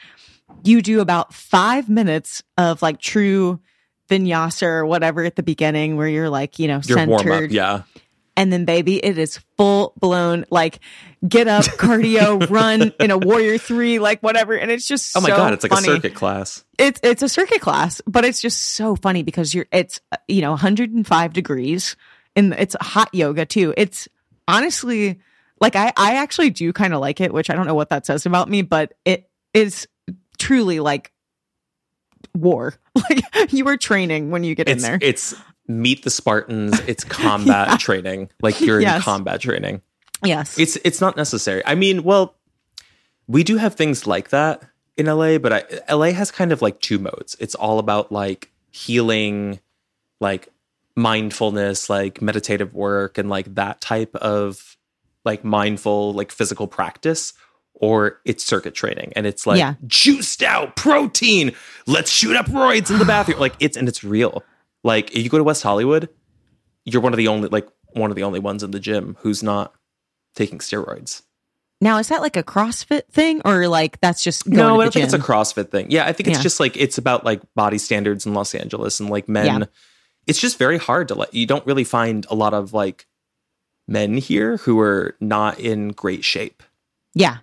[0.63, 3.61] you do about five minutes of like true."
[4.09, 7.51] Vinyasa or whatever at the beginning, where you're like, you know, Your warm centered, up,
[7.51, 7.83] yeah.
[8.39, 10.79] And then baby it is full blown like
[11.29, 15.29] get up cardio run in a warrior three like whatever and it's just Oh my
[15.29, 15.89] so god, it's like funny.
[15.89, 16.65] a circuit class.
[16.79, 20.51] it's it's a circuit class but it's just so funny because you're it's you know
[20.51, 21.97] 105 degrees
[22.37, 24.09] and it's hot yoga too it's
[24.47, 25.19] honestly
[25.61, 28.07] like i i actually do kind of like it which i don't know what that
[28.07, 29.89] says about me but it is
[30.39, 31.13] truly like
[32.35, 35.35] war like you are training when you get in there it's
[35.69, 36.81] meet the Spartans.
[36.89, 37.77] It's combat Yeah.
[37.77, 38.31] training.
[38.41, 39.83] Like you're in combat training.
[40.25, 41.63] yes It's it's not necessary.
[41.67, 42.35] I mean, well,
[43.27, 44.63] we do have things like that
[44.97, 47.37] in LA, but I, LA has kind of like two modes.
[47.39, 49.61] It's all about like healing,
[50.21, 50.49] like
[50.97, 54.77] mindfulness, like meditative work, and like that type of
[55.25, 57.33] like mindful, like physical practice.
[57.81, 59.75] Or it's circuit training, and it's like Yeah.
[59.87, 61.53] juiced out protein.
[61.87, 63.39] Let's shoot up roids in the bathroom.
[63.39, 64.43] Like it's and it's real.
[64.89, 66.09] Like if you go to West Hollywood,
[66.85, 69.43] you're one of the only like one of the only ones in the gym who's
[69.43, 69.75] not
[70.35, 71.23] taking steroids.
[71.81, 74.85] Now, is that like a CrossFit thing or like that's just going no, to I
[74.85, 75.19] don't think it's a?
[75.19, 75.91] CrossFit thing.
[75.91, 76.43] Yeah, I think it's Yeah.
[76.43, 79.47] just like it's about like body standards in Los Angeles and like men.
[79.61, 79.65] Yeah.
[80.27, 81.33] It's just very hard to like.
[81.33, 83.07] You don't really find a lot of like
[83.87, 86.63] men here who are not in great shape.
[87.15, 87.39] yeah.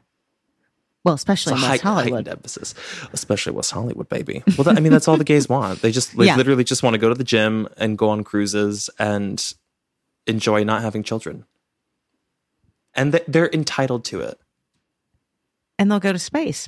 [1.06, 2.28] Well, especially It's a high, West Hollywood.
[2.28, 2.74] emphasis,
[3.14, 4.44] especially West Hollywood, baby.
[4.58, 5.82] Well, that, I mean, that's all the gays want.
[5.82, 6.36] They just like, Yeah.
[6.36, 9.54] literally just want to go to the gym and go on cruises and
[10.28, 11.46] enjoy not having children,
[12.96, 14.40] and th- they're entitled to it.
[15.78, 16.68] And they'll go to space,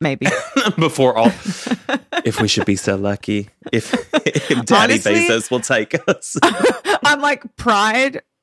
[0.00, 0.26] maybe.
[0.78, 1.32] before all
[2.24, 3.92] if we should be so lucky if,
[4.26, 6.36] if daddy Honestly- bezos will take us
[7.04, 8.22] I'm like, Pride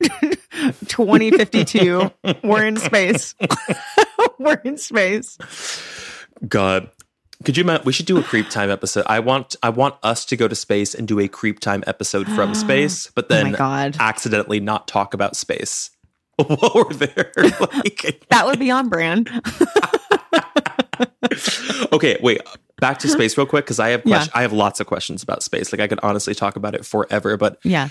[0.86, 2.10] 2052.
[2.42, 3.34] We're in space.
[4.38, 5.38] We're in space.
[6.48, 6.90] god
[7.44, 10.24] could you imagine we should do a creep time episode i want i want us
[10.24, 13.52] to go to space and do a creep time episode from space but Oh then
[13.52, 13.96] God.
[14.00, 15.90] accidentally not talk about space
[16.36, 19.30] while we're there like, That would be on brand.
[21.92, 22.40] Okay wait
[22.80, 24.26] back to space real quick because i have Yeah.
[24.34, 27.36] i have lots of questions about space like i could honestly talk about it forever
[27.36, 27.88] but Yeah.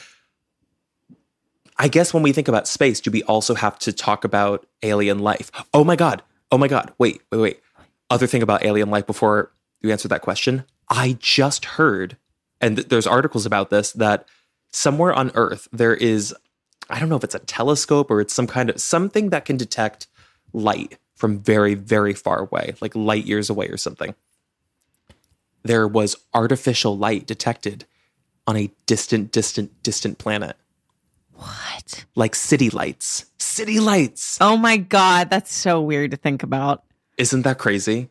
[1.77, 5.17] I guess when we think about space, do we also have to talk about alien
[5.19, 5.49] life?
[5.73, 6.21] Oh my God.
[6.51, 6.93] Oh my God.
[6.99, 7.59] Wait, wait, wait.
[8.11, 10.65] Other thing about alien life before you answer that question.
[10.89, 12.15] I just heard,
[12.61, 14.27] and th- there's articles about this, that
[14.71, 16.33] somewhere on Earth there is,
[16.91, 19.57] I don't know if it's a telescope or it's some kind of something that can
[19.57, 20.05] detect
[20.53, 24.13] light from very, very far away, like light years away or something.
[25.63, 27.85] There was artificial light detected
[28.45, 30.57] on a distant, distant, distant planet.
[31.35, 32.03] What?
[32.15, 33.25] Like city lights.
[33.39, 34.37] City lights.
[34.41, 36.83] Oh my god, that's so weird to think about.
[37.17, 38.09] Isn't that crazy?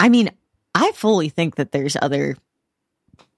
[0.00, 0.30] I mean,
[0.74, 2.36] I fully think that there's other,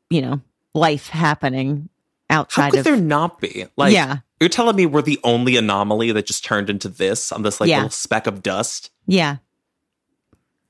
[0.08, 0.40] you know,
[0.72, 1.90] life happening
[2.30, 2.84] outside How could of.
[2.86, 3.66] there not be?
[3.76, 7.42] Like, yeah, you're telling me we're the only anomaly that just turned into this on
[7.42, 7.78] this like Yeah.
[7.78, 8.90] little speck of dust?
[9.07, 9.37] yeah.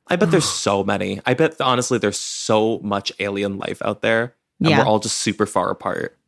[0.09, 1.21] I bet there's so many.
[1.25, 4.79] I bet honestly there's so much alien life out there, and Yeah.
[4.81, 6.19] we're all just super far apart.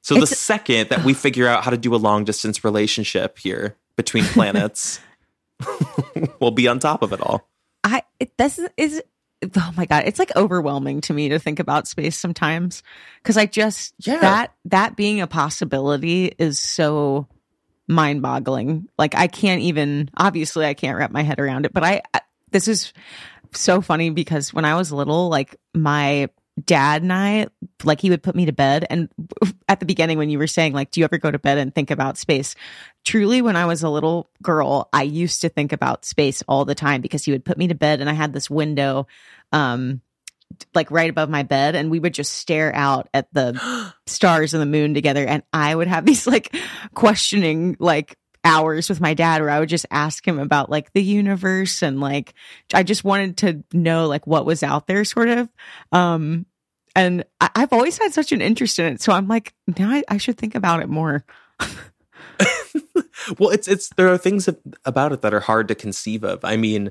[0.00, 3.76] So the second that we figure out how to do a long distance relationship here
[3.96, 5.00] between planets,
[6.40, 7.46] we'll be on top of it all.
[7.84, 9.02] I it, this is, is
[9.56, 12.82] oh my god, it's like overwhelming to me to think about space sometimes
[13.22, 14.20] because I just Yeah.
[14.20, 17.26] that that being a possibility is so
[17.88, 18.88] mind-boggling.
[18.98, 22.20] Like I can't even obviously I can't wrap my head around it, but I, I
[22.50, 22.92] this is
[23.52, 26.28] so funny because when I was little, like my
[26.64, 27.46] dad and I,
[27.82, 28.86] like he would put me to bed.
[28.90, 29.08] And
[29.68, 31.74] at the beginning, when you were saying, like, do you ever go to bed and
[31.74, 32.54] think about space?
[33.04, 36.74] Truly, when I was a little girl, I used to think about space all the
[36.74, 39.06] time because he would put me to bed and I had this window,
[39.52, 40.02] um,
[40.74, 44.60] like right above my bed and we would just stare out at the stars and
[44.60, 46.54] the moon together and i would have these like
[46.94, 51.02] questioning like hours with my dad where i would just ask him about like the
[51.02, 52.34] universe and like
[52.74, 55.48] i just wanted to know like what was out there sort of
[55.92, 56.44] um
[56.96, 60.02] and I- i've always had such an interest in it so i'm like now i,
[60.08, 61.24] I should think about it more
[63.38, 64.48] Well, it's it's there are things
[64.84, 66.44] about it that are hard to conceive of.
[66.44, 66.90] I mean,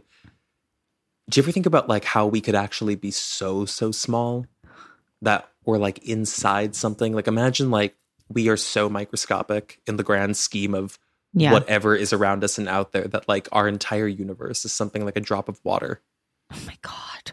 [1.29, 4.45] do you ever think about like how we could actually be so so small
[5.21, 7.13] that we're like inside something?
[7.13, 7.95] Like imagine like
[8.29, 10.97] we are so microscopic in the grand scheme of
[11.33, 15.05] yeah whatever is around us and out there that like our entire universe is something
[15.05, 16.01] like a drop of water.
[16.51, 17.31] oh my god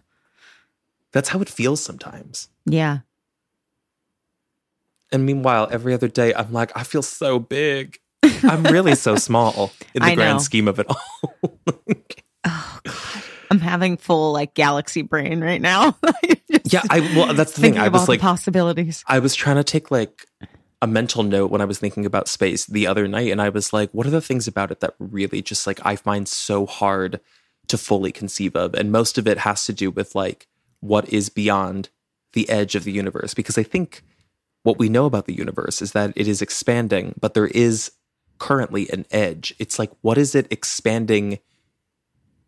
[1.13, 2.49] That's how it feels sometimes.
[2.67, 2.99] yeah
[5.11, 7.99] And meanwhile, every other day I'm like, I feel so big.
[8.43, 10.43] I'm really so small in the I grand know.
[10.43, 11.59] scheme of it all.
[12.45, 12.95] oh god
[13.51, 15.97] i'm having full like galaxy brain right now
[16.65, 17.79] yeah, I well that's the thing.
[17.79, 20.27] I was like possibilities I was trying to take like
[20.81, 23.73] a mental note when I was thinking about space the other night, and I was
[23.73, 27.21] like, what are the things about it that really just like I find so hard
[27.69, 28.75] to fully conceive of?
[28.75, 30.47] And most of it has to do with like
[30.81, 31.89] what is beyond
[32.33, 33.35] the edge of the universe.
[33.35, 34.03] Because I think
[34.63, 37.91] what we know about the universe is that it is expanding, but there is
[38.39, 39.55] currently an edge.
[39.59, 41.39] It's like, what is it expanding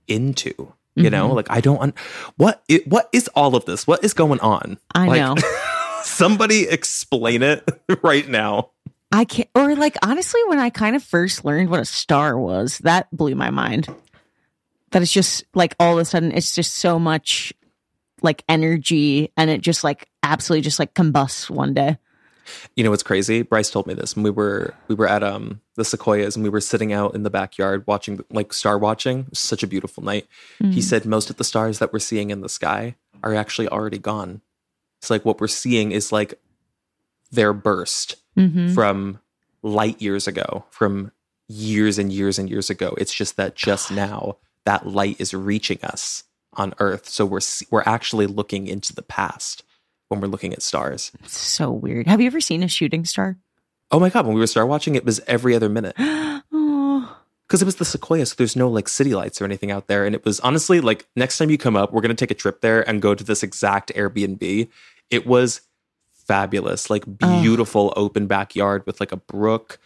[0.06, 0.72] into?
[0.96, 1.34] You know, Mhm.
[1.36, 1.80] like I don't.
[1.80, 1.94] Un-
[2.36, 3.86] what it, what is all of this?
[3.86, 4.78] What is going on?
[4.94, 5.34] i Like, know
[6.04, 7.68] Somebody explain it
[8.02, 8.70] right now.
[9.12, 12.78] I can't, or like honestly, when I kind of first learned what a star was,
[12.78, 13.88] that blew my mind.
[14.92, 17.52] That it's just like all of a sudden, it's just so much
[18.22, 21.98] like energy and it just like absolutely just like combusts one day.
[22.74, 23.42] You know what's crazy?
[23.42, 24.16] Bryce told me this.
[24.16, 27.22] When we were we were at um the sequoias and we were sitting out in
[27.22, 29.26] the backyard watching like star watching.
[29.32, 30.26] Such a beautiful night.
[30.60, 33.98] He said most of the stars that we're seeing in the sky are actually already
[33.98, 34.40] gone.
[35.00, 36.34] It's like what we're seeing is like
[37.30, 38.74] their burst Mm-hmm.
[38.74, 39.18] from
[39.62, 41.10] light years ago, from
[41.48, 42.94] years and years and years ago.
[42.96, 46.22] It's just that just now that light is reaching us
[46.54, 47.08] on Earth.
[47.08, 49.64] So we're we're actually looking into the past
[50.08, 51.10] when we're looking at stars.
[51.24, 52.06] It's so weird.
[52.06, 53.36] Have you ever seen a shooting star?
[53.90, 54.26] Oh my god!
[54.26, 55.96] When we were star watching, it was every other minute
[57.50, 58.24] because it was the Sequoia.
[58.26, 61.08] So there's no like city lights or anything out there, and it was honestly like
[61.16, 63.42] next time you come up, we're gonna take a trip there and go to this
[63.42, 64.68] exact Airbnb.
[65.10, 65.62] It was
[66.14, 67.42] fabulous, like Oh.
[67.42, 69.80] beautiful open backyard with like a brook,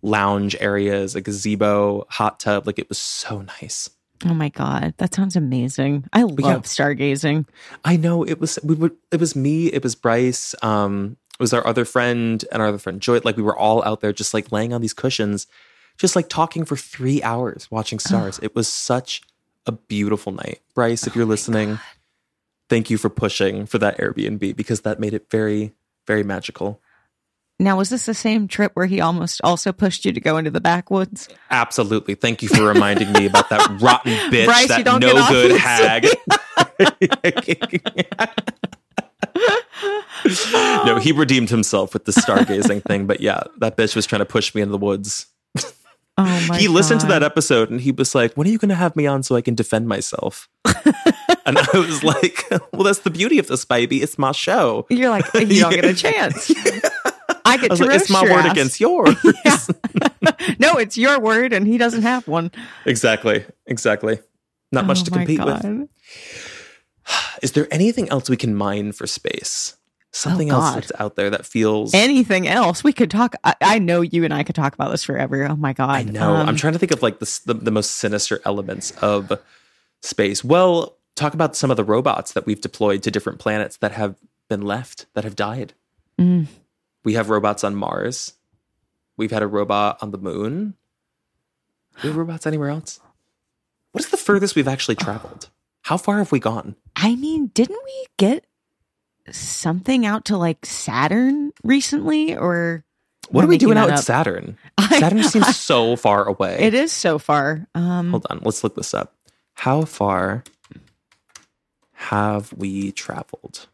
[0.00, 2.66] lounge areas, a gazebo, hot tub.
[2.66, 3.90] Like it was so nice.
[4.24, 4.94] oh my God.
[4.96, 6.06] That sounds amazing.
[6.14, 6.56] I love yeah.
[6.60, 7.46] stargazing.
[7.84, 11.52] I know it was we would it was me, it was Bryce, um, it was
[11.52, 13.20] our other friend and our other friend Joy.
[13.24, 15.46] Like we were all out there just like laying on these cushions,
[16.00, 18.40] just like talking for three hours watching stars.
[18.42, 19.20] it was such
[19.66, 20.60] a beautiful night.
[20.74, 21.78] Bryce, if you're oh listening,
[22.70, 25.74] thank you for pushing for that Airbnb because that made it very,
[26.06, 26.80] very magical.
[27.58, 30.50] Now, was this the same trip where he almost also pushed you to go into
[30.50, 31.28] the backwoods?
[31.50, 32.14] Absolutely.
[32.14, 36.06] Thank you for reminding me about that rotten bitch, Bryce, that no good hag.
[40.86, 44.26] no, he redeemed himself with the stargazing thing, but yeah, that bitch was trying to
[44.26, 45.26] push me into the woods.
[46.18, 48.70] Oh my he listened to that episode and he was like, "When are you going
[48.70, 53.00] to have me on so I can defend myself?" and I was like, "Well, that's
[53.00, 54.02] the beauty of this, baby.
[54.02, 56.50] It's my show." You're like, you don't get a chance.
[57.44, 59.16] I get I to like, "It's my word ass." against yours."
[60.58, 62.50] no, it's your word, and he doesn't have one.
[62.84, 64.18] exactly, exactly.
[64.72, 65.88] Not much Oh to compete with.
[67.42, 69.76] Is there anything else we can mine for space?
[70.12, 71.94] Something Oh, else that's out there that feels.
[71.94, 72.82] Anything else?
[72.82, 73.36] We could talk.
[73.44, 75.44] I, I know you and I could talk about this forever.
[75.46, 75.90] Oh my god!
[75.90, 76.34] I know.
[76.34, 79.32] Um, I'm trying to think of like the, the the most sinister elements of
[80.02, 80.42] space.
[80.42, 84.16] Well, talk about some of the robots that we've deployed to different planets that have
[84.48, 85.74] been left that have died.
[86.18, 86.46] Mm.
[87.04, 88.32] We have robots on Mars.
[89.16, 90.74] We've had a robot on the moon.
[92.02, 92.98] We have robots anywhere else?
[93.92, 95.50] What is the furthest we've actually traveled?
[95.82, 96.74] How far have we gone?
[96.96, 98.44] I mean, didn't we get
[99.32, 102.36] something out to like Saturn recently?
[102.36, 102.84] Or
[103.30, 103.98] What are we doing out at?
[104.00, 104.56] Saturn?
[104.90, 106.58] Saturn seems so far away.
[106.60, 107.66] It is so far.
[107.74, 109.14] Um, Hold on, let's look this up.
[109.54, 110.44] How far
[111.92, 113.66] have we traveled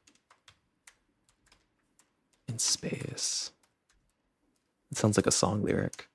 [2.48, 3.52] in space?
[4.90, 6.08] It sounds like a song lyric.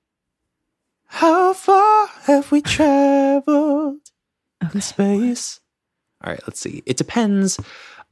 [1.06, 3.98] How far have we traveled
[4.74, 5.60] in space?
[6.24, 6.82] All right, let's see.
[6.86, 7.58] It depends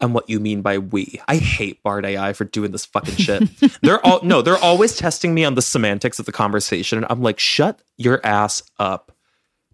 [0.01, 1.21] on what you mean by we.
[1.29, 3.49] I hate Bard AI for doing this fucking shit.
[3.83, 7.23] they're all no, they're always testing me on the semantics of the conversation, and I'm
[7.23, 9.13] like, shut your ass up.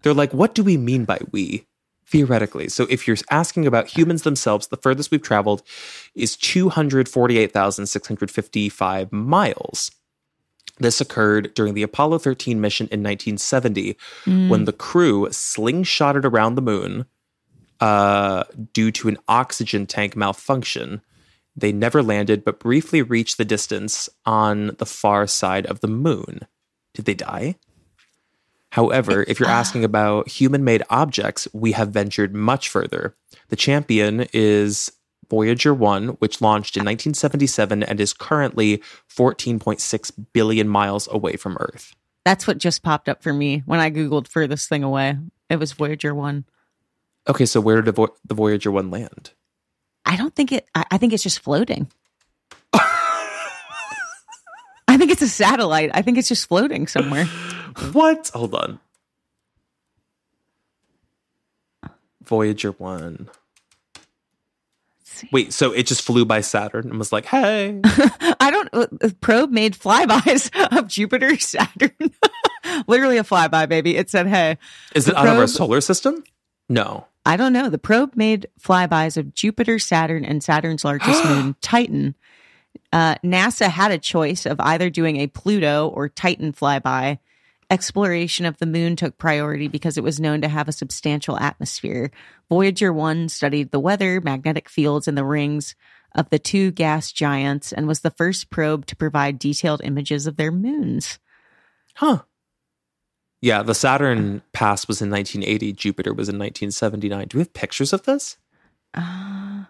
[0.03, 1.65] They're like, what do we mean by we?
[2.05, 2.69] Theoretically.
[2.69, 5.61] So if you're asking about humans themselves, the furthest we've traveled
[6.15, 9.91] is 248,655 miles.
[10.79, 14.65] This occurred during the Apollo 13 mission in 1970 when mm.
[14.65, 17.05] the crew slingshotted around the moon
[17.79, 21.01] uh, due to an oxygen tank malfunction.
[21.55, 26.41] They never landed, but briefly reached the distance on the far side of the moon.
[26.93, 27.55] Did they die?
[28.71, 33.15] However, if you're asking about human made objects, we have ventured much further.
[33.49, 34.91] The champion is
[35.29, 41.95] Voyager 1, which launched in 1977 and is currently 14.6 billion miles away from Earth.
[42.25, 45.17] that's what just popped up for me when I googled furthest thing away.
[45.49, 46.45] It was Voyager one.
[47.29, 49.31] Okay, so where did the Vo- the Voyager 1 land?
[50.05, 50.67] I don't think it.
[50.73, 51.91] I, I think it's just floating.
[52.73, 52.79] I
[54.97, 55.91] think it's a satellite.
[55.93, 57.25] I think it's just floating somewhere.
[57.91, 58.31] What?
[58.33, 58.79] Hold on.
[62.23, 63.29] Voyager 1.
[65.31, 67.79] Wait, so it just flew by Saturn and was like, hey.
[67.83, 68.69] I don't.
[68.73, 68.87] uh,
[69.21, 71.91] probe made flybys of Jupiter, Saturn.
[72.87, 73.95] Literally a flyby, baby.
[73.95, 74.57] It said, "Hey."
[74.95, 76.23] Is it out of our solar system?
[76.67, 77.05] No.
[77.27, 77.69] I don't know.
[77.69, 82.15] The probe made flybys of Jupiter, Saturn, and Saturn's largest moon, Titan.
[82.93, 87.19] Uh, NASA had a choice of either doing a Pluto or Titan flyby.
[87.69, 92.11] Exploration of the moon took priority because it was known to have a substantial atmosphere.
[92.47, 95.75] Voyager 1 studied the weather, magnetic fields, and the rings
[96.15, 100.37] of the two gas giants and was the first probe to provide detailed images of
[100.37, 101.19] their moons.
[101.95, 102.21] Huh.
[103.41, 105.73] Yeah, the Saturn pass was in 1980.
[105.73, 107.27] Jupiter was in 1979.
[107.27, 108.37] Do we have pictures of this?
[108.93, 109.65] Uh,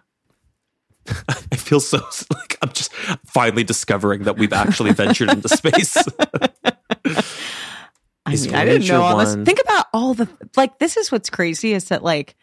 [1.28, 1.98] I feel so
[2.32, 2.92] like I'm just
[3.26, 5.96] finally discovering that we've actually ventured into space.
[8.26, 9.34] I mean, I didn't know all this.
[9.34, 10.78] Think about all the like.
[10.78, 12.36] This is what's crazy is that like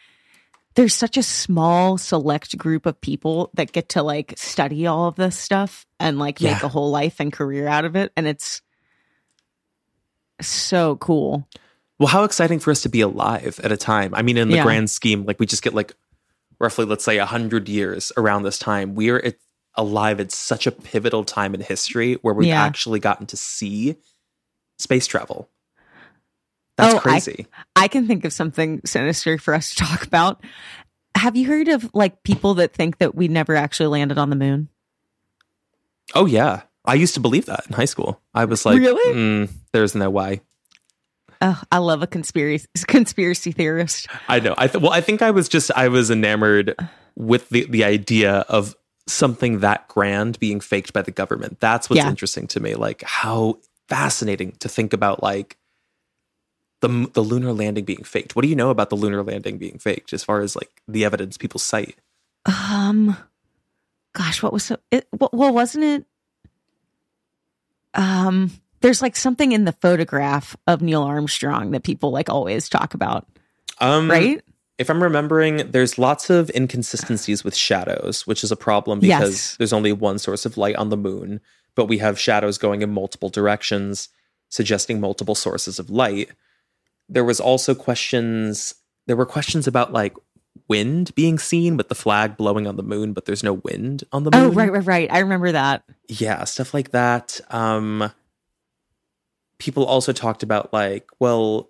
[0.76, 5.16] there's such a small select group of people that get to like study all of
[5.16, 6.66] this stuff and like make Yeah.
[6.66, 8.62] a whole life and career out of it, and it's
[10.42, 11.48] so cool.
[12.00, 14.14] well, how exciting for us to be alive at a time.
[14.14, 14.64] I mean, in the Yeah.
[14.64, 15.94] grand scheme, like we just get like
[16.60, 18.96] roughly, let's say, 100 years around this time.
[18.96, 19.36] We're at,
[19.76, 22.62] alive at such a pivotal time in history where we've Yeah.
[22.64, 23.96] actually gotten to see
[24.78, 25.50] space travel.
[26.78, 27.48] That's Oh, I- crazy.
[27.78, 30.44] I can think of something sinister for us to talk about.
[31.16, 34.36] Have you heard of like people that think that we never actually landed on the
[34.36, 34.68] moon?
[36.14, 38.22] Oh yeah, I used to believe that in high school.
[38.34, 39.16] I was like, Really?
[39.16, 40.42] "Mm, there's no way.
[41.42, 44.08] Oh, I love a conspiracy conspiracy theorist.
[44.28, 44.56] I know.
[44.58, 46.76] I th- well, I think I was just I was enamored
[47.16, 48.76] with the the idea of
[49.08, 51.60] something that grand being faked by the government.
[51.60, 52.10] That's what's Yeah.
[52.10, 52.76] interesting to me.
[52.76, 53.60] Like how
[53.90, 55.58] fascinating to think about like
[56.82, 58.36] the the lunar landing being faked.
[58.36, 61.06] What do you know about the lunar landing being faked as far as like the
[61.06, 61.98] evidence people cite?
[62.46, 63.18] Um,
[64.16, 64.78] gosh, what was so?
[64.92, 66.06] It, well, well, wasn't it?
[67.96, 72.94] Um, there's like something in the photograph of Neil Armstrong that people like always talk
[72.94, 73.28] about,
[73.80, 74.42] Um, right?
[74.78, 79.56] If I'm remembering, there's lots of inconsistencies with shadows, which is a problem because Yes.
[79.58, 81.40] there's only one source of light on the moon,
[81.76, 84.10] but we have shadows going in multiple directions,
[84.50, 86.30] suggesting multiple sources of light.
[87.08, 88.76] There was also questions.
[89.08, 90.14] There were questions about like
[90.68, 94.24] wind being seen with the flag blowing on the moon, but there's no wind on
[94.24, 94.46] the moon.
[94.46, 95.12] Oh, right, right, right.
[95.12, 95.84] I remember that.
[96.08, 98.12] yeah stuff like that um
[99.58, 101.70] people also talked about like well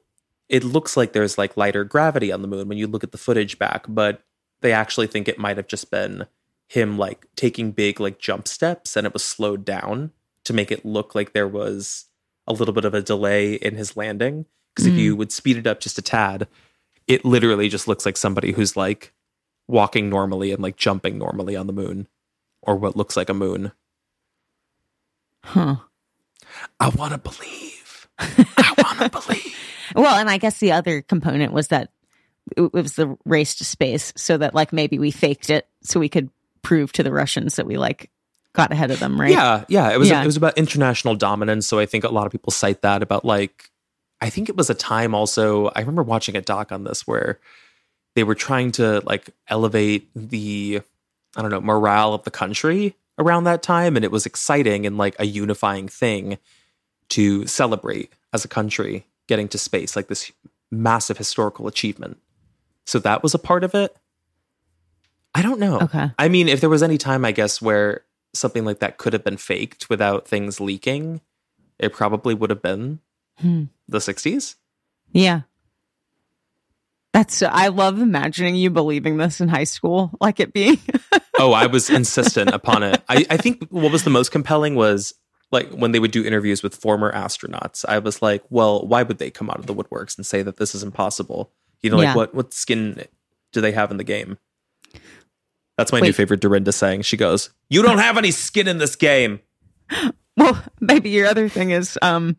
[0.49, 3.17] it looks like there's like lighter gravity on the moon when you look at the
[3.17, 4.23] footage back but
[4.61, 6.25] they actually think it might have just been
[6.67, 10.11] him like taking big like jump steps and it was slowed down
[10.43, 12.05] to make it look like there was
[12.47, 15.67] a little bit of a delay in his landing because if you would speed it
[15.67, 16.47] up just a tad
[17.07, 19.13] it literally just looks like somebody who's like
[19.67, 22.07] walking normally and like jumping normally on the moon
[22.61, 23.71] or what looks like a moon
[25.43, 25.75] Huh.
[26.79, 29.55] i want to believe i want to believe
[29.95, 31.91] Well, and I guess the other component was that
[32.57, 35.99] it it was the race to space, so that like maybe we faked it so
[35.99, 36.29] we could
[36.63, 38.09] prove to the Russians that we like
[38.53, 39.29] got ahead of them, right?
[39.31, 39.91] Yeah, yeah.
[39.93, 40.23] It was Yeah.
[40.23, 41.67] it was about international dominance.
[41.67, 43.69] So I think a lot of people cite that about like
[44.25, 47.39] I think it was a time also I remember watching a doc on this where
[48.15, 50.81] they were trying to like elevate the
[51.37, 54.97] I don't know, morale of the country around that time and it was exciting and
[54.97, 56.39] like a unifying thing
[57.09, 60.31] to celebrate as a country getting to space like this
[60.71, 62.17] massive historical achievement.
[62.85, 63.95] So that was a part of it.
[65.35, 65.81] I don't know.
[65.81, 66.11] Okay.
[66.17, 68.01] I mean, if there was any time, I guess, where
[68.33, 71.21] something like that could have been faked without things leaking,
[71.77, 72.99] it probably would have been
[73.39, 73.65] Hmm.
[73.87, 74.55] the 60s.
[75.11, 75.41] Yeah.
[77.13, 80.77] That's I love imagining you believing this in high school, like it being
[81.39, 83.01] Oh, I was insistent upon it.
[83.07, 85.13] I, I think what was the most compelling was
[85.51, 87.85] like when they would do interviews with former astronauts.
[87.87, 90.57] I was like, well, why would they come out of the woodworks and say that
[90.57, 91.51] this is impossible?
[91.81, 92.15] You know, like Yeah.
[92.15, 93.01] what what skin
[93.53, 94.37] do they have in the game?
[95.77, 97.01] That's my new favorite Dorinda saying.
[97.03, 99.39] She goes, "You don't have any skin in this game."
[100.37, 102.37] well, maybe your other thing is um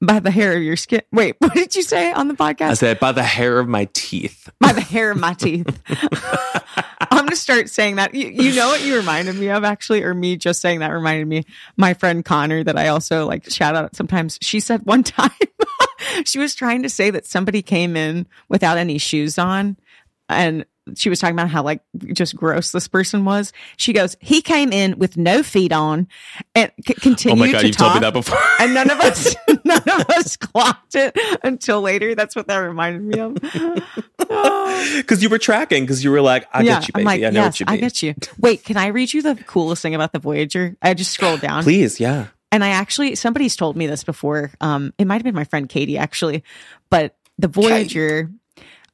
[0.00, 1.02] by the hair of your skin.
[1.12, 2.70] Wait, what did you say on the podcast?
[2.70, 5.66] I said, "By the hair of my teeth." by the hair of my teeth.
[7.12, 8.14] I'm gonna start saying that.
[8.14, 11.26] You, you know what you reminded me of, actually, or me just saying that reminded
[11.26, 11.44] me.
[11.76, 14.38] My friend Connor, that I also like shout out sometimes.
[14.40, 15.30] She said one time
[16.24, 19.76] she was trying to say that somebody came in without any shoes on,
[20.28, 20.64] and
[20.96, 23.52] she was talking about how like just gross this person was.
[23.76, 26.08] She goes, "He came in with no feet on,
[26.54, 28.38] and c- Oh continued my god, to you've told me that before.
[28.58, 32.14] and none of us none of us clocked it until later.
[32.14, 33.36] That's what that reminded me of.
[34.96, 37.02] Because you were tracking, because you were like, I get you, baby.
[37.02, 37.80] I'm like, I know yes, what you I mean.
[37.80, 38.14] get you.
[38.38, 40.76] Wait, can I read you the coolest thing about the Voyager?
[40.80, 42.28] I just scrolled down, Please, yeah.
[42.50, 44.52] and I actually somebody's told me this before.
[44.60, 46.44] Um, it might have been my friend Katie actually,
[46.88, 48.30] but the Voyager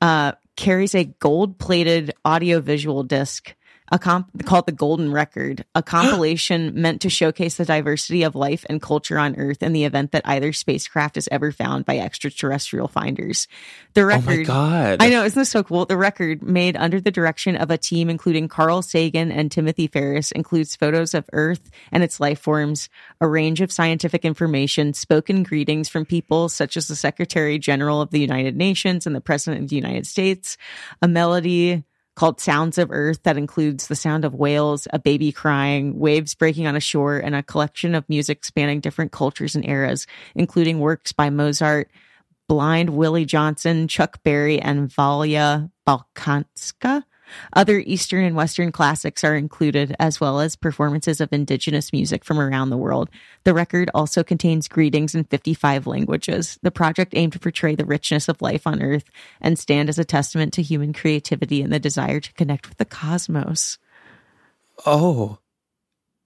[0.00, 3.54] uh carries a gold-plated audio-visual disc.
[3.92, 8.66] A comp called the Golden Record, a compilation meant to showcase the diversity of life
[8.68, 12.88] and culture on Earth in the event that either spacecraft is ever found by extraterrestrial
[12.88, 13.46] finders.
[13.94, 14.96] The Oh record my god.
[15.00, 15.86] I know, isn't this so cool?
[15.86, 20.32] The record, made under the direction of a team including Carl Sagan and Timothy Ferris,
[20.32, 22.88] includes photos of Earth and its life forms,
[23.20, 28.10] a range of scientific information, spoken greetings from people such as the Secretary General of
[28.10, 30.56] the United Nations and the President of the United States,
[31.00, 31.84] a melody
[32.16, 36.66] called Sounds of Earth that includes the sound of whales, a baby crying, waves breaking
[36.66, 41.12] on a shore, and a collection of music spanning different cultures and eras, including works
[41.12, 41.90] by Mozart,
[42.48, 47.04] Blind Willie Johnson, Chuck Berry, and Valia Balkanska.
[47.52, 52.38] Other Eastern and Western classics are included, as well as performances of indigenous music from
[52.38, 53.10] around the world.
[53.44, 56.58] The record also contains greetings in 55 languages.
[56.62, 59.04] The project aimed to portray the richness of life on Earth
[59.40, 62.84] and stand as a testament to human creativity and the desire to connect with the
[62.84, 63.78] cosmos.
[64.84, 65.38] oh.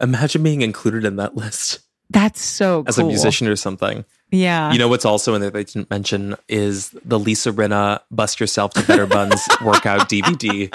[0.03, 2.89] Imagine being included in that list That's so cool.
[2.89, 3.05] as cool.
[3.05, 4.07] a musician or something.
[4.31, 4.73] Yeah.
[4.73, 8.73] You know what's also in there they didn't mention is the Lisa Rinna Bust Yourself
[8.75, 10.73] to Better Buns workout DVD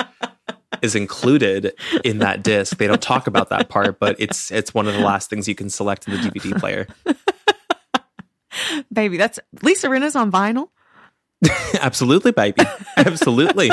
[0.86, 1.74] is included
[2.06, 2.78] in that disc.
[2.78, 5.56] They don't talk about that part, but it's it's one of the last things you
[5.56, 6.88] can select in the DVD player.
[8.94, 10.70] Baby, that's Lisa Rinna's on vinyl.
[11.82, 12.64] Absolutely, baby.
[12.96, 13.70] Absolutely.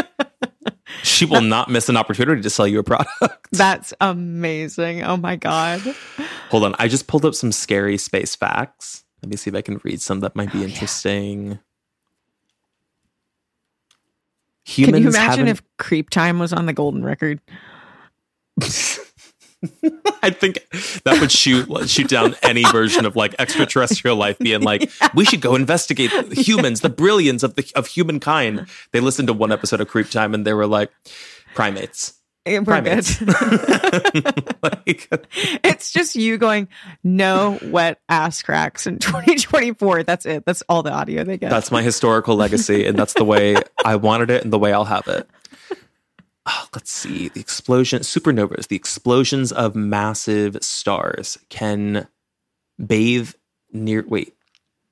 [1.04, 3.48] She will not miss an opportunity to sell you a product.
[3.52, 5.04] That's amazing.
[5.04, 5.80] Oh my God.
[6.50, 6.74] Hold on.
[6.78, 9.04] I just pulled up some scary space facts.
[9.22, 11.60] Let me see if I can read some that might be oh, interesting.
[14.64, 17.40] Humans Can you imagine haven't- if Creep Time was on the golden record?
[20.24, 20.58] I think
[21.04, 25.40] that would shoot shoot down any version of like extraterrestrial life being like, we should
[25.40, 28.66] go investigate humans, the brilliance of the of humankind.
[28.92, 30.90] They listened to one episode of Creep Time and they were like,
[31.54, 32.14] primates.
[32.44, 33.18] Eh, We're Primates.
[33.18, 33.28] good.
[34.62, 35.08] like,
[35.64, 36.68] it's just you going,
[37.04, 40.02] no wet ass cracks in 2024.
[40.02, 40.44] That's it.
[40.44, 41.50] That's all the audio they get.
[41.50, 44.84] that's my historical legacy, and that's the way I wanted it and the way I'll
[44.84, 45.28] have it.
[46.44, 47.28] Oh, let's see.
[47.28, 52.08] The explosion, supernovas, the explosions of massive stars can
[52.84, 53.30] bathe
[53.72, 54.34] near, wait,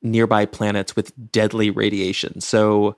[0.00, 2.40] nearby planets with deadly radiation.
[2.40, 2.96] So,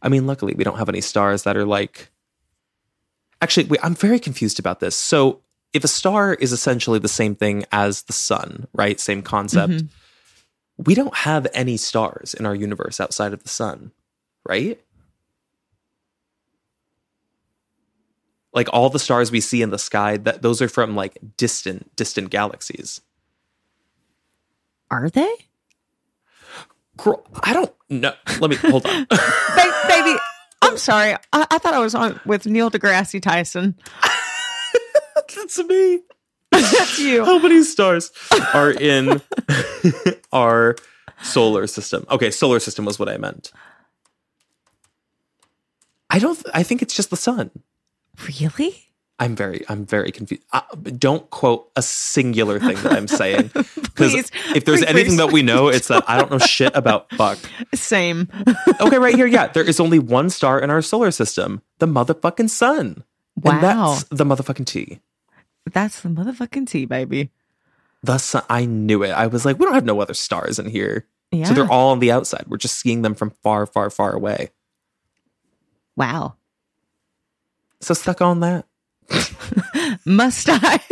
[0.00, 2.10] I mean, luckily we don't have any stars that are like
[3.40, 4.96] Actually, wait, I'm very confused about this.
[4.96, 5.40] So,
[5.72, 8.98] if a star is essentially the same thing as the sun, right?
[8.98, 9.72] Same concept.
[9.72, 9.88] Mhm.
[10.78, 13.92] We don't have any stars in our universe outside of the sun,
[14.48, 14.80] right?
[18.52, 21.94] Like all the stars we see in the sky, that those are from like distant,
[21.96, 23.00] distant galaxies.
[24.90, 25.32] Are they?
[26.96, 28.14] Girl, I don't know.
[28.40, 29.06] Let me hold on.
[29.88, 30.16] Baby,
[30.68, 31.14] I'm sorry.
[31.32, 33.74] I-, I thought I was on with Neil deGrasse Tyson.
[35.34, 36.00] That's me.
[36.50, 37.24] That's you.
[37.24, 38.10] How many stars
[38.54, 39.20] are in
[40.32, 40.76] our
[41.22, 42.06] solar system?
[42.10, 43.52] Okay, solar system was what I meant.
[46.10, 46.42] I don't.
[46.54, 47.50] I think it's just the sun.
[48.40, 48.87] Really?
[49.20, 49.64] I'm very.
[49.68, 50.44] I'm very confused.
[50.52, 50.60] Uh,
[50.96, 55.68] don't quote a singular thing that I'm saying because if there's anything that we know,
[55.68, 57.38] it's that I don't know shit about fuck.
[57.74, 58.28] Same.
[58.80, 59.26] Okay, right here.
[59.26, 63.02] Yeah, there is only one star in our solar system, the motherfucking sun.
[63.36, 63.52] Wow.
[63.52, 65.00] And that's the motherfucking T.
[65.72, 67.30] That's the motherfucking tea, baby.
[68.04, 68.44] The sun.
[68.48, 69.10] I knew it.
[69.10, 71.06] I was like, we don't have no other stars in here.
[71.32, 71.44] Yeah.
[71.44, 72.44] So they're all on the outside.
[72.46, 74.50] We're just seeing them from far, far, far away.
[75.96, 76.34] wow.
[77.80, 78.64] So stuck on that.
[80.04, 80.80] Must I?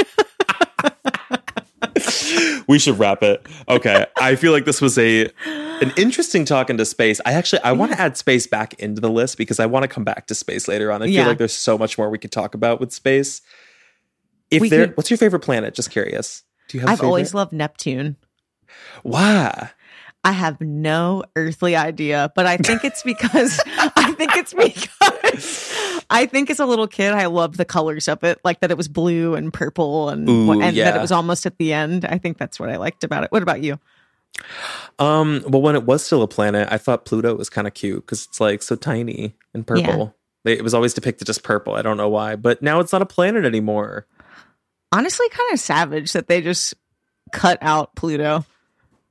[2.69, 3.47] We should wrap it.
[3.69, 4.07] Okay.
[4.17, 7.21] I feel like this was a an interesting talk into space.
[7.25, 9.89] I actually I want to add space back into the list because I want to
[9.89, 11.03] come back to space later on.
[11.03, 13.41] I feel like there's so much more we could talk about with space.
[14.51, 15.75] If We there could- what's your favorite planet?
[15.75, 16.43] Just curious.
[16.69, 18.17] Do you have I've always loved Neptune.
[19.03, 19.71] Why?
[20.25, 25.73] I have no earthly idea, but I think it's because I think it's because
[26.09, 28.77] I think as a little kid I loved the colors of it, like that it
[28.77, 32.05] was blue and purple and Ooh, and that it was almost at the end.
[32.05, 33.33] I think that's what I liked about it.
[33.33, 33.79] What about you?
[34.99, 38.05] Um, well, when it was still a planet, I thought Pluto was kind of cute
[38.05, 40.15] because it's like so tiny and purple.
[40.45, 41.75] They- It was always depicted as purple.
[41.75, 44.07] I don't know why, but now it's not a planet anymore.
[44.93, 46.75] Honestly, kind of savage that they just
[47.33, 48.45] cut out Pluto.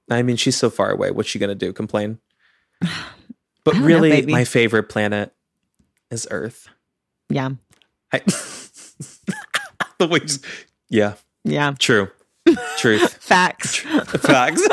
[0.10, 1.12] I mean, she's so far away.
[1.12, 1.74] What's she gonna do?
[1.74, 2.20] Complain?
[3.66, 5.34] But don't know, really, my favorite planet
[6.12, 6.70] is Earth.
[7.30, 7.50] Yeah,
[8.12, 8.20] I,
[10.00, 10.46] the way, just,
[10.90, 11.14] yeah,
[11.44, 11.74] yeah.
[11.80, 12.10] true,
[12.78, 13.78] truth, Facts.
[13.80, 14.68] facts.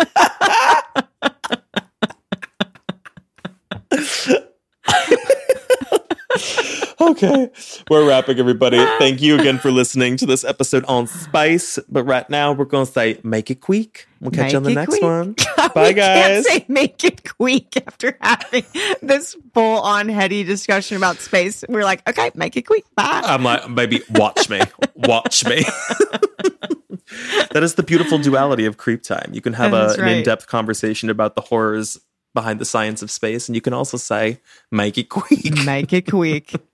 [7.11, 7.51] okay,
[7.91, 8.79] we're wrapping, everybody.
[8.99, 11.79] Thank you again for listening to this episode on Spice.
[11.89, 14.07] But right now, we're going to say, make it quick.
[14.21, 15.03] We'll catch you on the next quick.
[15.03, 15.35] one.
[15.59, 16.47] we Bye, guys.
[16.47, 18.65] Can't say make it quick after having
[19.03, 21.65] this full on heady discussion about space.
[21.69, 22.85] We're like, okay, make it quick.
[22.95, 23.23] Bye.
[23.25, 24.61] I'm like, baby, watch me.
[24.95, 25.63] Watch me.
[27.51, 29.31] that is the beautiful duality of creep time.
[29.33, 31.99] You can have a, That's an in depth conversation about the horrors
[32.35, 34.41] behind the science of space, and you can also say,
[34.71, 35.65] make it quick.
[35.65, 36.55] make it quick.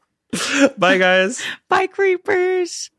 [0.79, 1.43] Bye, guys.
[1.69, 2.91] Bye, creepers.